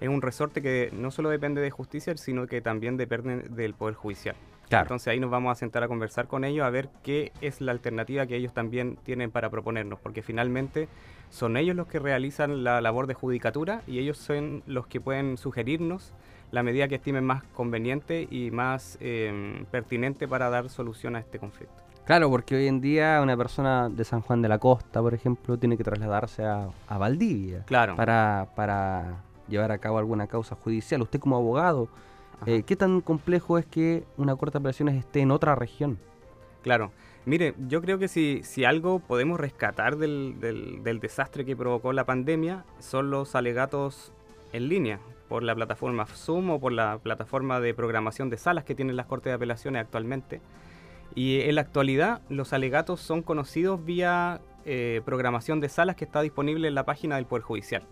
es 0.00 0.08
un 0.08 0.22
resorte 0.22 0.62
que 0.62 0.90
no 0.92 1.10
solo 1.10 1.28
depende 1.30 1.60
de 1.60 1.70
justicia, 1.70 2.16
sino 2.16 2.46
que 2.46 2.60
también 2.60 2.96
depende 2.96 3.48
del 3.48 3.74
Poder 3.74 3.96
Judicial. 3.96 4.36
Entonces 4.70 5.08
ahí 5.08 5.18
nos 5.18 5.30
vamos 5.30 5.50
a 5.50 5.54
sentar 5.56 5.82
a 5.82 5.88
conversar 5.88 6.28
con 6.28 6.44
ellos 6.44 6.64
a 6.64 6.70
ver 6.70 6.90
qué 7.02 7.32
es 7.40 7.60
la 7.60 7.72
alternativa 7.72 8.26
que 8.26 8.36
ellos 8.36 8.54
también 8.54 8.96
tienen 9.02 9.30
para 9.30 9.50
proponernos, 9.50 9.98
porque 9.98 10.22
finalmente 10.22 10.88
son 11.28 11.56
ellos 11.56 11.74
los 11.74 11.88
que 11.88 11.98
realizan 11.98 12.62
la 12.62 12.80
labor 12.80 13.06
de 13.06 13.14
judicatura 13.14 13.82
y 13.86 13.98
ellos 13.98 14.16
son 14.16 14.62
los 14.66 14.86
que 14.86 15.00
pueden 15.00 15.36
sugerirnos 15.36 16.12
la 16.50 16.62
medida 16.62 16.88
que 16.88 16.96
estimen 16.96 17.24
más 17.24 17.42
conveniente 17.54 18.26
y 18.30 18.50
más 18.50 18.98
em, 19.00 19.64
pertinente 19.66 20.26
para 20.26 20.50
dar 20.50 20.68
solución 20.68 21.16
a 21.16 21.20
este 21.20 21.38
conflicto. 21.38 21.74
Claro, 22.04 22.28
porque 22.28 22.56
hoy 22.56 22.66
en 22.66 22.80
día 22.80 23.20
una 23.22 23.36
persona 23.36 23.88
de 23.88 24.04
San 24.04 24.20
Juan 24.20 24.42
de 24.42 24.48
la 24.48 24.58
Costa, 24.58 25.00
por 25.00 25.14
ejemplo, 25.14 25.58
tiene 25.58 25.76
que 25.76 25.84
trasladarse 25.84 26.44
a, 26.44 26.70
Valdivia 26.88 27.64
claro. 27.66 27.94
para, 27.94 28.48
para 28.56 29.22
llevar 29.48 29.70
a 29.70 29.78
cabo 29.78 29.98
alguna 29.98 30.26
causa 30.26 30.56
judicial. 30.56 31.02
Usted 31.02 31.20
como 31.20 31.36
abogado, 31.36 31.88
eh, 32.46 32.64
¿qué 32.64 32.74
tan 32.74 33.00
complejo 33.00 33.58
es 33.58 33.66
que 33.66 34.04
una 34.16 34.34
corte 34.34 34.54
de 34.54 34.58
apelaciones 34.58 34.96
esté 34.96 35.20
en 35.20 35.30
otra 35.30 35.54
región? 35.54 35.98
Claro, 36.62 36.90
Mire, 37.26 37.54
yo 37.68 37.82
creo 37.82 37.98
que 37.98 38.08
si, 38.08 38.40
si 38.44 38.64
algo 38.64 38.98
podemos 38.98 39.38
rescatar 39.38 39.98
del, 39.98 40.40
del, 40.40 41.00
desastre 41.00 41.44
que 41.44 41.54
provocó 41.54 41.92
la 41.92 42.04
pandemia 42.04 42.64
son 42.78 43.10
los 43.10 43.34
alegatos 43.34 44.12
en 44.52 44.68
línea, 44.68 45.00
por 45.30 45.42
la 45.42 45.54
plataforma 45.54 46.04
Zoom 46.04 46.50
o 46.50 46.60
por 46.60 46.72
la 46.72 46.98
plataforma 46.98 47.58
de 47.58 47.72
programación 47.72 48.28
de 48.28 48.36
salas 48.36 48.64
que 48.64 48.74
tienen 48.74 48.96
las 48.96 49.06
Cortes 49.06 49.30
de 49.30 49.36
Apelaciones 49.36 49.80
actualmente. 49.80 50.42
Y 51.14 51.40
en 51.40 51.54
la 51.54 51.62
actualidad 51.62 52.20
los 52.28 52.52
alegatos 52.52 53.00
son 53.00 53.22
conocidos 53.22 53.82
vía 53.82 54.42
eh, 54.66 55.00
programación 55.06 55.60
de 55.60 55.70
salas 55.70 55.96
que 55.96 56.04
está 56.04 56.20
disponible 56.20 56.68
en 56.68 56.74
la 56.74 56.84
página 56.84 57.16
del 57.16 57.24
Poder 57.24 57.44
Judicial. 57.44 57.84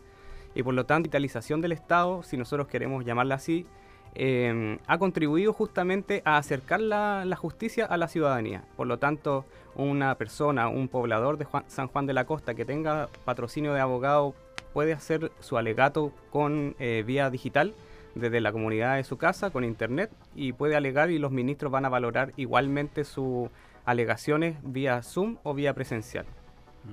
Y 0.55 0.63
por 0.63 0.75
lo 0.75 0.85
tanto, 0.85 1.05
digitalización 1.05 1.63
del 1.63 1.73
Estado, 1.73 2.23
si 2.23 2.37
nosotros 2.37 2.69
queremos 2.69 3.07
llamarla 3.07 3.37
así, 3.37 3.67
Em, 4.15 4.79
ha 4.87 4.99
contribuido 4.99 5.53
justamente 5.53 6.23
a 6.25 6.39
acercar 6.39 6.81
la, 6.81 7.25
justicia 7.37 7.87
a 7.87 7.97
la 7.97 8.09
ciudadanía. 8.09 8.65
Por 8.77 8.87
lo 8.87 8.99
tanto, 8.99 9.45
una 9.75 10.17
persona, 10.17 10.69
un 10.69 10.89
poblador 10.89 11.39
de 11.39 11.47
San 11.69 11.89
Juan 11.89 12.07
de 12.07 12.15
la 12.15 12.25
Costa 12.25 12.55
que 12.55 12.65
tenga 12.65 13.09
patrocinio 13.25 13.73
de 13.75 13.81
abogado 13.81 14.35
puede 14.73 14.93
hacer 14.93 15.33
su 15.41 15.57
alegato 15.57 16.13
con 16.31 16.75
eh, 16.79 17.03
vía 17.07 17.31
digital 17.31 17.75
desde 18.15 18.41
la 18.41 18.53
comunidad 18.53 18.97
de 18.97 19.05
su 19.05 19.17
casa, 19.17 19.51
con 19.51 19.65
internet, 19.65 20.11
y 20.35 20.53
puede 20.53 20.77
alegar 20.77 21.11
y 21.11 21.19
los 21.19 21.31
ministros 21.31 21.71
van 21.71 21.85
a 21.85 21.89
valorar 21.89 22.33
igualmente 22.37 23.05
sus 23.05 23.49
alegaciones 23.85 24.57
vía 24.63 25.03
Zoom 25.03 25.37
o 25.43 25.55
vía 25.55 25.75
presencial. 25.75 26.27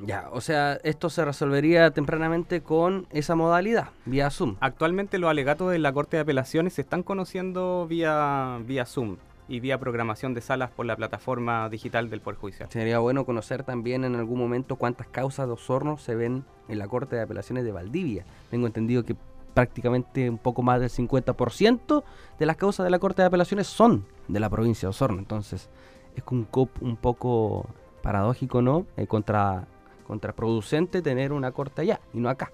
Ya, 0.06 0.30
o 0.32 0.42
sea, 0.42 0.80
esto 0.84 1.10
se 1.10 1.24
resolvería 1.24 1.92
tempranamente 1.92 2.62
con 2.62 3.08
esa 3.12 3.36
modalidad, 3.36 3.90
vía 4.06 4.30
Zoom. 4.30 4.58
Actualmente 4.60 5.20
los 5.20 5.30
alegatos 5.30 5.72
de 5.72 5.80
la 5.80 5.94
Corte 5.94 6.18
de 6.18 6.22
Apelaciones 6.22 6.74
se 6.74 6.82
están 6.82 7.02
conociendo 7.02 7.88
vía, 7.88 8.60
vía 8.66 8.86
Zoom 8.86 9.18
y 9.48 9.60
vía 9.60 9.80
programación 9.80 10.34
de 10.34 10.42
salas 10.42 10.72
por 10.72 10.86
la 10.86 10.96
plataforma 10.96 11.70
digital 11.70 12.10
del 12.10 12.22
Poder 12.22 12.40
Judicial. 12.40 12.70
Sería 12.72 13.00
bueno 13.00 13.26
conocer 13.26 13.64
también 13.64 14.04
en 14.04 14.16
algún 14.16 14.40
momento 14.40 14.76
cuántas 14.76 15.08
causas 15.08 15.48
de 15.48 15.54
Osorno 15.54 15.98
se 15.98 16.16
ven 16.16 16.46
en 16.68 16.80
la 16.80 16.88
Corte 16.88 17.16
de 17.16 17.22
Apelaciones 17.22 17.64
de 17.64 17.72
Valdivia. 17.72 18.26
Tengo 18.50 18.68
entendido 18.68 19.04
que 19.04 19.16
prácticamente 19.54 20.30
un 20.30 20.38
poco 20.38 20.62
más 20.62 20.80
del 20.80 20.90
50% 20.90 22.04
de 22.38 22.46
las 22.46 22.58
causas 22.58 22.84
de 22.84 22.90
la 22.90 23.00
Corte 23.00 23.22
de 23.22 23.28
Apelaciones 23.28 23.68
son 23.68 24.06
de 24.28 24.40
la 24.40 24.50
provincia 24.50 24.88
de 24.88 24.92
Osorno. 24.92 25.20
Entonces, 25.20 25.70
es 26.16 26.24
un, 26.32 26.48
un 26.82 26.98
poco 26.98 27.68
paradójico, 28.02 28.62
¿no? 28.62 28.86
Eh, 28.98 29.08
contra 29.08 29.68
contraproducente 30.06 31.02
tener 31.02 31.34
una 31.34 31.52
corte 31.52 31.82
allá 31.82 32.00
y 32.14 32.20
no 32.20 32.30
acá. 32.30 32.52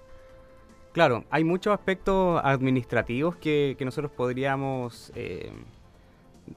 Claro, 0.92 1.24
hay 1.30 1.44
muchos 1.44 1.72
aspectos 1.72 2.40
administrativos 2.44 3.36
que, 3.36 3.76
nosotros 3.80 4.10
podríamos 4.12 5.12
eh, 5.14 5.52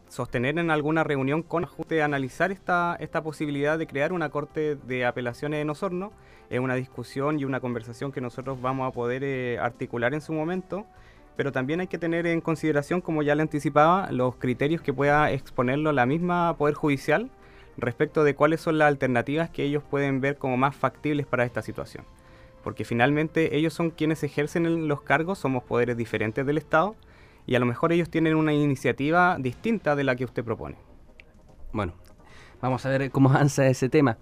sostener 0.08 0.58
en 0.60 0.72
alguna 0.72 1.04
reunión 1.04 1.44
con 1.44 1.64
ajuste, 1.64 2.02
analizar 2.02 2.52
esta, 2.52 2.96
esta 3.00 3.24
posibilidad 3.24 3.78
de 3.78 3.88
crear 3.88 4.14
una 4.14 4.30
corte 4.30 4.76
de 4.76 5.06
apelaciones 5.06 5.62
en 5.62 5.70
Osorno. 5.70 6.12
Es 6.50 6.60
una 6.60 6.76
discusión 6.76 7.40
y 7.40 7.46
una 7.46 7.60
conversación 7.60 8.12
que 8.12 8.22
nosotros 8.22 8.62
vamos 8.62 8.88
a 8.88 8.92
poder 8.92 9.24
eh, 9.24 9.58
articular 9.60 10.14
en 10.14 10.22
su 10.22 10.34
momento, 10.34 10.86
pero 11.36 11.52
también 11.52 11.80
hay 11.80 11.88
que 11.88 11.98
tener 11.98 12.28
en 12.28 12.42
consideración, 12.42 13.02
como 13.02 13.24
ya 13.24 13.36
le 13.36 13.42
anticipaba, 13.42 14.12
los 14.12 14.36
criterios 14.36 14.82
que 14.82 14.94
pueda 14.94 15.32
exponerlo 15.32 15.92
la 15.92 16.06
misma 16.06 16.56
Poder 16.58 16.76
Judicial 16.76 17.30
respecto 17.78 18.24
de 18.24 18.36
cuáles 18.36 18.62
son 18.62 18.78
las 18.78 18.88
alternativas 18.88 19.50
que 19.50 19.64
ellos 19.64 19.84
pueden 19.84 20.22
ver 20.22 20.38
como 20.38 20.58
más 20.58 20.76
factibles 20.76 21.26
para 21.26 21.46
esta 21.46 21.62
situación. 21.62 22.06
Porque 22.64 22.86
finalmente 22.86 23.58
ellos 23.58 23.74
son 23.74 23.92
quienes 23.92 24.24
ejercen 24.24 24.88
los 24.88 25.02
cargos, 25.02 25.40
somos 25.40 25.64
poderes 25.64 25.98
diferentes 25.98 26.46
del 26.46 26.58
Estado 26.58 26.96
y 27.46 27.56
a 27.56 27.60
lo 27.60 27.66
mejor 27.66 27.92
ellos 27.92 28.10
tienen 28.10 28.36
una 28.36 28.54
iniciativa 28.54 29.38
distinta 29.40 29.96
de 29.96 30.04
la 30.04 30.16
que 30.16 30.26
usted 30.26 30.44
propone. 30.44 30.78
Bueno, 31.72 31.94
vamos 32.62 32.86
a 32.86 32.90
ver 32.90 33.12
cómo 33.12 33.30
avanza 33.30 33.68
ese 33.68 33.90
tema. 33.90 34.18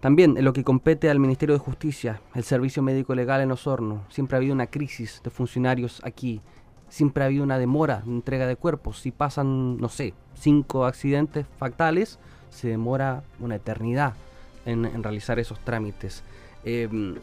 También 0.00 0.36
en 0.36 0.44
lo 0.44 0.52
que 0.52 0.64
compete 0.64 1.08
al 1.08 1.18
Ministerio 1.18 1.54
de 1.54 1.58
Justicia, 1.58 2.20
el 2.34 2.44
Servicio 2.44 2.82
Médico 2.82 3.14
Legal 3.14 3.40
en 3.40 3.50
Osorno, 3.50 4.04
siempre 4.08 4.36
ha 4.36 4.38
habido 4.38 4.54
una 4.54 4.66
crisis 4.66 5.20
de 5.24 5.30
funcionarios 5.30 6.02
aquí, 6.04 6.42
siempre 6.88 7.22
ha 7.22 7.26
habido 7.26 7.44
una 7.44 7.58
demora 7.58 8.02
de 8.04 8.12
entrega 8.12 8.46
de 8.46 8.56
cuerpos. 8.56 9.00
Si 9.00 9.10
pasan, 9.10 9.78
no 9.78 9.88
sé, 9.88 10.14
cinco 10.34 10.84
accidentes 10.84 11.46
fatales, 11.58 12.18
se 12.50 12.68
demora 12.68 13.24
una 13.40 13.56
eternidad 13.56 14.14
en, 14.66 15.02
realizar 15.02 15.38
esos 15.38 15.58
trámites. 15.60 16.22
Em, 16.64 17.16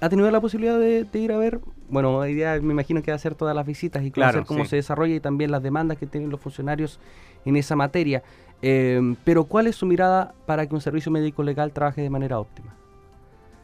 ¿Ha 0.00 0.08
tenido 0.08 0.30
la 0.30 0.40
posibilidad 0.40 0.78
de, 0.78 1.06
ir 1.14 1.32
a 1.32 1.38
ver? 1.38 1.60
Bueno, 1.88 2.16
hoy 2.18 2.34
día 2.34 2.60
me 2.60 2.72
imagino 2.72 3.02
que 3.02 3.10
va 3.10 3.14
a 3.14 3.16
hacer 3.16 3.34
todas 3.34 3.54
las 3.54 3.66
visitas 3.66 4.04
y 4.04 4.10
conocer 4.10 4.44
cómo 4.44 4.64
se 4.64 4.76
desarrolla 4.76 5.14
y 5.14 5.20
también 5.20 5.50
las 5.50 5.62
demandas 5.62 5.98
que 5.98 6.06
tienen 6.06 6.30
los 6.30 6.40
funcionarios 6.40 7.00
en 7.44 7.56
esa 7.56 7.74
materia. 7.76 8.22
Em, 8.62 9.16
pero 9.24 9.44
¿cuál 9.44 9.66
es 9.66 9.76
su 9.76 9.86
mirada 9.86 10.34
para 10.46 10.66
que 10.66 10.74
un 10.74 10.80
servicio 10.80 11.10
médico 11.10 11.42
legal 11.42 11.72
trabaje 11.72 12.02
de 12.02 12.10
manera 12.10 12.38
óptima? 12.38 12.74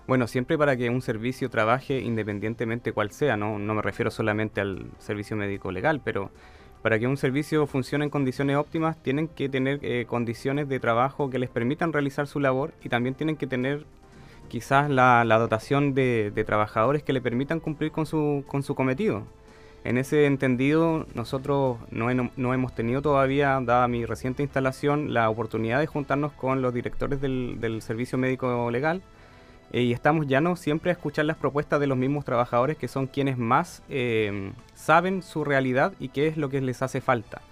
Bueno, 0.06 0.26
siempre 0.26 0.58
para 0.58 0.76
que 0.76 0.90
un 0.90 1.02
servicio 1.02 1.48
trabaje 1.50 2.00
independientemente 2.00 2.92
cual 2.92 3.10
sea, 3.10 3.36
no, 3.36 3.58
no 3.58 3.74
me 3.74 3.82
refiero 3.82 4.10
solamente 4.10 4.60
al 4.60 4.90
servicio 4.98 5.36
médico 5.36 5.72
legal, 5.72 6.00
pero 6.04 6.30
para 6.82 6.98
que 6.98 7.06
un 7.06 7.16
servicio 7.16 7.66
funcione 7.66 8.04
en 8.04 8.10
condiciones 8.10 8.56
óptimas, 8.56 9.02
tienen 9.02 9.28
que 9.28 9.48
tener 9.48 9.80
eh, 9.82 10.04
condiciones 10.06 10.68
de 10.68 10.78
trabajo 10.78 11.30
que 11.30 11.38
les 11.38 11.48
permitan 11.48 11.92
realizar 11.92 12.26
su 12.26 12.40
labor 12.40 12.74
y 12.84 12.90
también 12.90 13.14
tienen 13.14 13.36
que 13.36 13.46
tener 13.46 13.86
quizás 14.54 14.88
la, 14.88 15.24
dotación 15.36 15.94
de, 15.94 16.44
trabajadores 16.46 17.02
que 17.02 17.12
le 17.12 17.20
permitan 17.20 17.58
cumplir 17.58 17.90
con 17.90 18.06
su, 18.06 18.44
con 18.46 18.62
su 18.62 18.76
cometido. 18.76 19.24
En 19.82 19.98
ese 19.98 20.26
entendido, 20.26 21.06
nosotros 21.12 21.78
no, 21.90 22.06
no, 22.36 22.54
hemos 22.54 22.72
tenido 22.72 23.02
todavía, 23.02 23.60
dada 23.60 23.88
mi 23.88 24.06
reciente 24.06 24.44
instalación, 24.44 25.12
la 25.12 25.28
oportunidad 25.28 25.80
de 25.80 25.88
juntarnos 25.88 26.30
con 26.34 26.62
los 26.62 26.72
directores 26.72 27.20
del, 27.20 27.56
del 27.60 27.82
Servicio 27.82 28.16
Médico 28.16 28.70
Legal 28.70 29.02
eh, 29.72 29.82
y 29.82 29.92
estamos 29.92 30.28
ya 30.28 30.40
no 30.40 30.54
siempre 30.54 30.92
a 30.92 30.92
escuchar 30.92 31.24
las 31.24 31.36
propuestas 31.36 31.80
de 31.80 31.88
los 31.88 31.98
mismos 31.98 32.24
trabajadores 32.24 32.76
que 32.76 32.86
son 32.86 33.08
quienes 33.08 33.36
más 33.36 33.82
eh, 33.88 34.52
saben 34.76 35.20
su 35.24 35.42
realidad 35.42 35.94
y 35.98 36.10
qué 36.10 36.28
es 36.28 36.36
lo 36.36 36.48
que 36.48 36.60
les 36.60 36.80
hace 36.80 37.00
falta. 37.00 37.42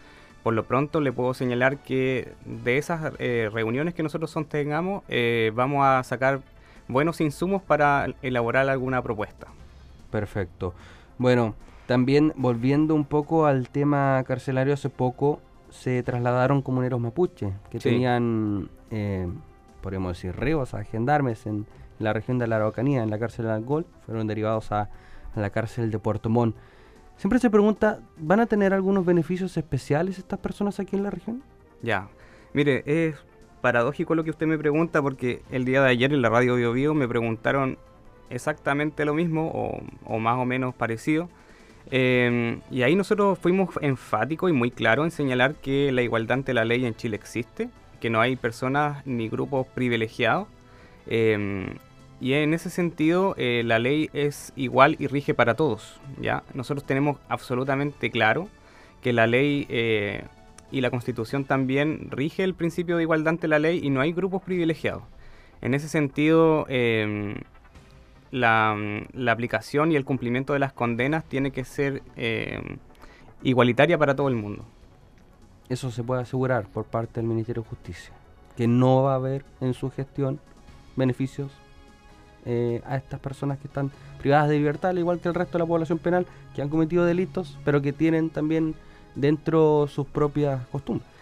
Por 0.44 0.54
lo 0.54 0.62
pronto 0.62 1.00
le 1.00 1.10
puedo 1.10 1.34
señalar 1.34 1.78
que 1.78 2.32
de 2.44 2.78
esas 2.78 3.12
eh, 3.18 3.50
reuniones 3.52 3.92
que 3.94 4.04
nosotros 4.04 4.32
tengamos 4.48 5.02
vamos 5.52 5.84
a 5.84 6.04
sacar 6.04 6.42
buenos 6.92 7.20
insumos 7.20 7.62
para 7.62 8.06
elaborar 8.22 8.68
alguna 8.68 9.02
propuesta. 9.02 9.48
Perfecto. 10.10 10.74
Bueno, 11.18 11.54
también 11.86 12.32
volviendo 12.36 12.94
un 12.94 13.04
poco 13.04 13.46
al 13.46 13.68
tema 13.68 14.22
carcelario, 14.26 14.74
hace 14.74 14.88
poco 14.88 15.40
se 15.70 16.02
trasladaron 16.02 16.62
comuneros 16.62 17.00
mapuche 17.00 17.54
que 17.70 17.78
tenían, 17.78 18.68
podríamos 19.80 20.16
decir, 20.16 20.36
ríos 20.36 20.74
a 20.74 20.84
gendarmes 20.84 21.46
en, 21.46 21.66
la 22.02 22.12
región 22.12 22.38
de 22.38 22.46
la 22.46 22.56
Araucanía, 22.56 23.02
en 23.02 23.10
la 23.10 23.18
cárcel 23.18 23.46
de 23.46 23.52
Algol, 23.52 23.86
fueron 24.04 24.26
derivados 24.26 24.72
a, 24.72 24.90
la 25.34 25.50
cárcel 25.50 25.90
de 25.90 25.98
Puerto 25.98 26.28
Montt. 26.28 26.56
Siempre 27.16 27.38
se 27.38 27.48
pregunta, 27.48 28.00
¿van 28.18 28.40
a 28.40 28.46
tener 28.46 28.74
algunos 28.74 29.06
beneficios 29.06 29.56
especiales 29.56 30.18
estas 30.18 30.38
personas 30.40 30.78
aquí 30.78 30.96
en 30.96 31.04
la 31.04 31.10
región? 31.10 31.42
Ya, 31.80 32.08
mire, 32.52 32.82
es 32.84 33.16
paradójico 33.62 34.14
lo 34.14 34.24
que 34.24 34.30
usted 34.30 34.46
me 34.46 34.58
pregunta 34.58 35.00
porque 35.00 35.40
el 35.50 35.64
día 35.64 35.82
de 35.82 35.88
ayer 35.88 36.12
en 36.12 36.20
la 36.20 36.28
radio 36.28 36.56
Bio, 36.56 36.72
Bio 36.72 36.92
me 36.92 37.08
preguntaron 37.08 37.78
exactamente 38.28 39.06
lo 39.06 39.14
mismo 39.14 39.80
o, 40.04 40.18
más 40.18 40.38
o 40.38 40.44
menos 40.44 40.74
parecido. 40.74 41.30
Em, 41.90 42.60
y 42.70 42.82
ahí 42.82 42.94
nosotros 42.94 43.38
fuimos 43.38 43.70
enfáticos 43.80 44.50
y 44.50 44.52
muy 44.52 44.70
claros 44.70 45.04
en 45.04 45.10
señalar 45.10 45.54
que 45.54 45.92
la 45.92 46.02
igualdad 46.02 46.38
ante 46.38 46.52
la 46.54 46.64
ley 46.64 46.84
en 46.84 46.94
Chile 46.94 47.16
existe, 47.16 47.70
que 48.00 48.10
no 48.10 48.20
hay 48.20 48.36
personas 48.36 49.06
ni 49.06 49.28
grupos 49.28 49.66
privilegiados. 49.68 50.48
Em, 51.06 51.66
y 52.20 52.34
en 52.34 52.54
ese 52.54 52.70
sentido, 52.70 53.34
eh, 53.36 53.62
la 53.64 53.78
ley 53.78 54.10
es 54.12 54.52
igual 54.56 54.96
y 54.98 55.06
rige 55.06 55.34
para 55.34 55.54
todos. 55.54 56.00
¿ya? 56.20 56.42
Nosotros 56.54 56.84
tenemos 56.84 57.18
absolutamente 57.28 58.10
claro 58.10 58.48
que 59.02 59.12
la 59.12 59.26
ley 59.26 59.66
eh, 59.68 60.24
y 60.72 60.80
la 60.80 60.90
constitución 60.90 61.44
también 61.44 62.08
rige 62.10 62.42
el 62.42 62.54
principio 62.54 62.96
de 62.96 63.02
igualdad 63.02 63.34
ante 63.34 63.46
la 63.46 63.58
ley 63.58 63.80
y 63.82 63.90
no 63.90 64.00
hay 64.00 64.12
grupos 64.12 64.42
privilegiados. 64.42 65.02
En 65.60 65.74
ese 65.74 65.86
sentido, 65.86 66.66
em, 66.68 67.36
la, 68.30 68.74
la, 69.12 69.32
aplicación 69.32 69.92
y 69.92 69.96
el 69.96 70.04
cumplimiento 70.04 70.54
de 70.54 70.58
las 70.58 70.72
condenas 70.72 71.24
tiene 71.24 71.52
que 71.52 71.64
ser 71.64 72.02
em, 72.16 72.78
igualitaria 73.42 73.98
para 73.98 74.16
todo 74.16 74.28
el 74.28 74.34
mundo. 74.34 74.64
Eso 75.68 75.90
se 75.90 76.02
puede 76.02 76.22
asegurar 76.22 76.66
por 76.66 76.86
parte 76.86 77.20
del 77.20 77.28
Ministerio 77.28 77.62
de 77.62 77.68
Justicia, 77.68 78.14
que 78.56 78.66
no 78.66 79.02
va 79.02 79.12
a 79.12 79.16
haber 79.16 79.44
en 79.60 79.74
su 79.74 79.90
gestión 79.90 80.40
beneficios 80.96 81.52
eh, 82.44 82.82
a 82.86 82.96
estas 82.96 83.20
personas 83.20 83.58
que 83.58 83.68
están 83.68 83.90
privadas 84.18 84.48
de 84.48 84.56
libertad, 84.56 84.90
al 84.90 84.98
igual 84.98 85.20
que 85.20 85.28
el 85.28 85.34
resto 85.34 85.58
de 85.58 85.64
la 85.64 85.66
población 85.66 85.98
penal, 85.98 86.26
que 86.54 86.62
han 86.62 86.70
cometido 86.70 87.04
delitos, 87.04 87.58
pero 87.64 87.82
que 87.82 87.92
tienen 87.92 88.30
también 88.30 88.74
dentro 89.14 89.86
sus 89.88 90.06
propias 90.06 90.66
costumbres. 90.68 91.12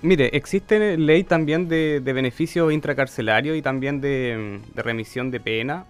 Mire, 0.00 0.30
existe 0.36 0.96
ley 0.96 1.24
también 1.24 1.68
de, 1.68 2.00
de 2.00 2.12
beneficios 2.12 2.72
intracarcelarios 2.72 3.56
y 3.56 3.62
también 3.62 4.00
de, 4.00 4.60
remisión 4.76 5.32
de 5.32 5.40
pena, 5.40 5.86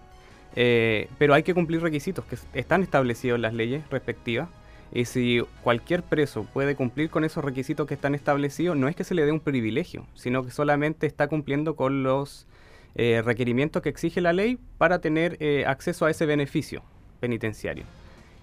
eh, 0.55 1.07
pero 1.19 1.35
hay 1.35 1.43
que 1.43 1.53
cumplir 1.53 1.81
requisitos 1.81 2.25
que 2.25 2.37
están 2.53 2.81
establecidos 2.81 3.35
en 3.35 3.43
las 3.43 3.53
leyes 3.53 3.87
respectivas. 3.91 4.49
Y 4.91 5.05
si 5.05 5.43
cualquier 5.61 6.01
preso 6.01 6.45
puede 6.45 6.75
cumplir 6.75 7.11
con 7.11 7.23
esos 7.23 7.45
requisitos 7.45 7.85
que 7.85 7.93
están 7.93 8.15
establecidos, 8.15 8.75
no 8.75 8.87
es 8.87 8.95
que 8.95 9.03
se 9.03 9.13
le 9.13 9.23
dé 9.23 9.31
un 9.31 9.39
privilegio, 9.39 10.07
sino 10.15 10.43
que 10.43 10.49
solamente 10.49 11.05
está 11.05 11.27
cumpliendo 11.27 11.75
con 11.75 12.01
los 12.01 12.47
eh, 12.95 13.21
requerimientos 13.23 13.83
que 13.83 13.89
exige 13.89 14.21
la 14.21 14.33
ley 14.33 14.57
para 14.79 14.97
tener 14.97 15.37
eh, 15.39 15.65
acceso 15.67 16.07
a 16.07 16.09
ese 16.09 16.25
beneficio 16.25 16.81
penitenciario. 17.19 17.83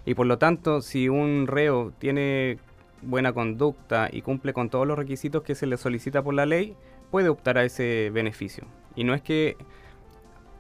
Y 0.05 0.15
por 0.15 0.27
lo 0.27 0.39
tanto, 0.39 0.83
si 0.83 1.09
un 1.09 1.49
reo 1.49 1.93
tiene 1.99 2.59
buena 3.03 3.33
conducta 3.33 4.09
y 4.13 4.23
cumple 4.23 4.53
con 4.53 4.71
todos 4.71 4.87
los 4.87 4.99
requisitos 4.99 5.43
que 5.43 5.55
se 5.55 5.67
le 5.67 5.77
solicita 5.77 6.23
por 6.23 6.35
la 6.35 6.47
ley, 6.47 6.75
puede 7.11 7.29
optar 7.29 7.59
a 7.59 7.65
ese 7.65 8.11
beneficio. 8.13 8.65
Y 8.95 9.05
no 9.05 9.15
es 9.15 9.23
que 9.23 9.57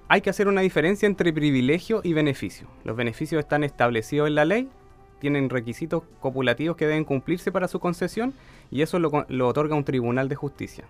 hay 0.08 0.20
que 0.20 0.30
hacer 0.30 0.48
una 0.48 0.60
diferencia 0.60 1.06
entre 1.06 1.32
privilegio 1.32 2.00
y 2.04 2.12
beneficio. 2.12 2.68
Los 2.84 2.96
beneficios 2.96 3.40
están 3.40 3.64
establecidos 3.64 4.28
en 4.28 4.34
la 4.36 4.44
ley, 4.44 4.68
tienen 5.20 5.50
requisitos 5.50 6.02
copulativos 6.20 6.76
que 6.76 6.86
deben 6.86 7.04
cumplirse 7.04 7.50
para 7.50 7.68
su 7.68 7.80
concesión 7.80 8.34
y 8.70 8.82
eso 8.82 8.98
lo, 8.98 9.26
lo 9.28 9.48
otorga 9.48 9.74
un 9.74 9.84
tribunal 9.84 10.28
de 10.28 10.36
justicia. 10.36 10.84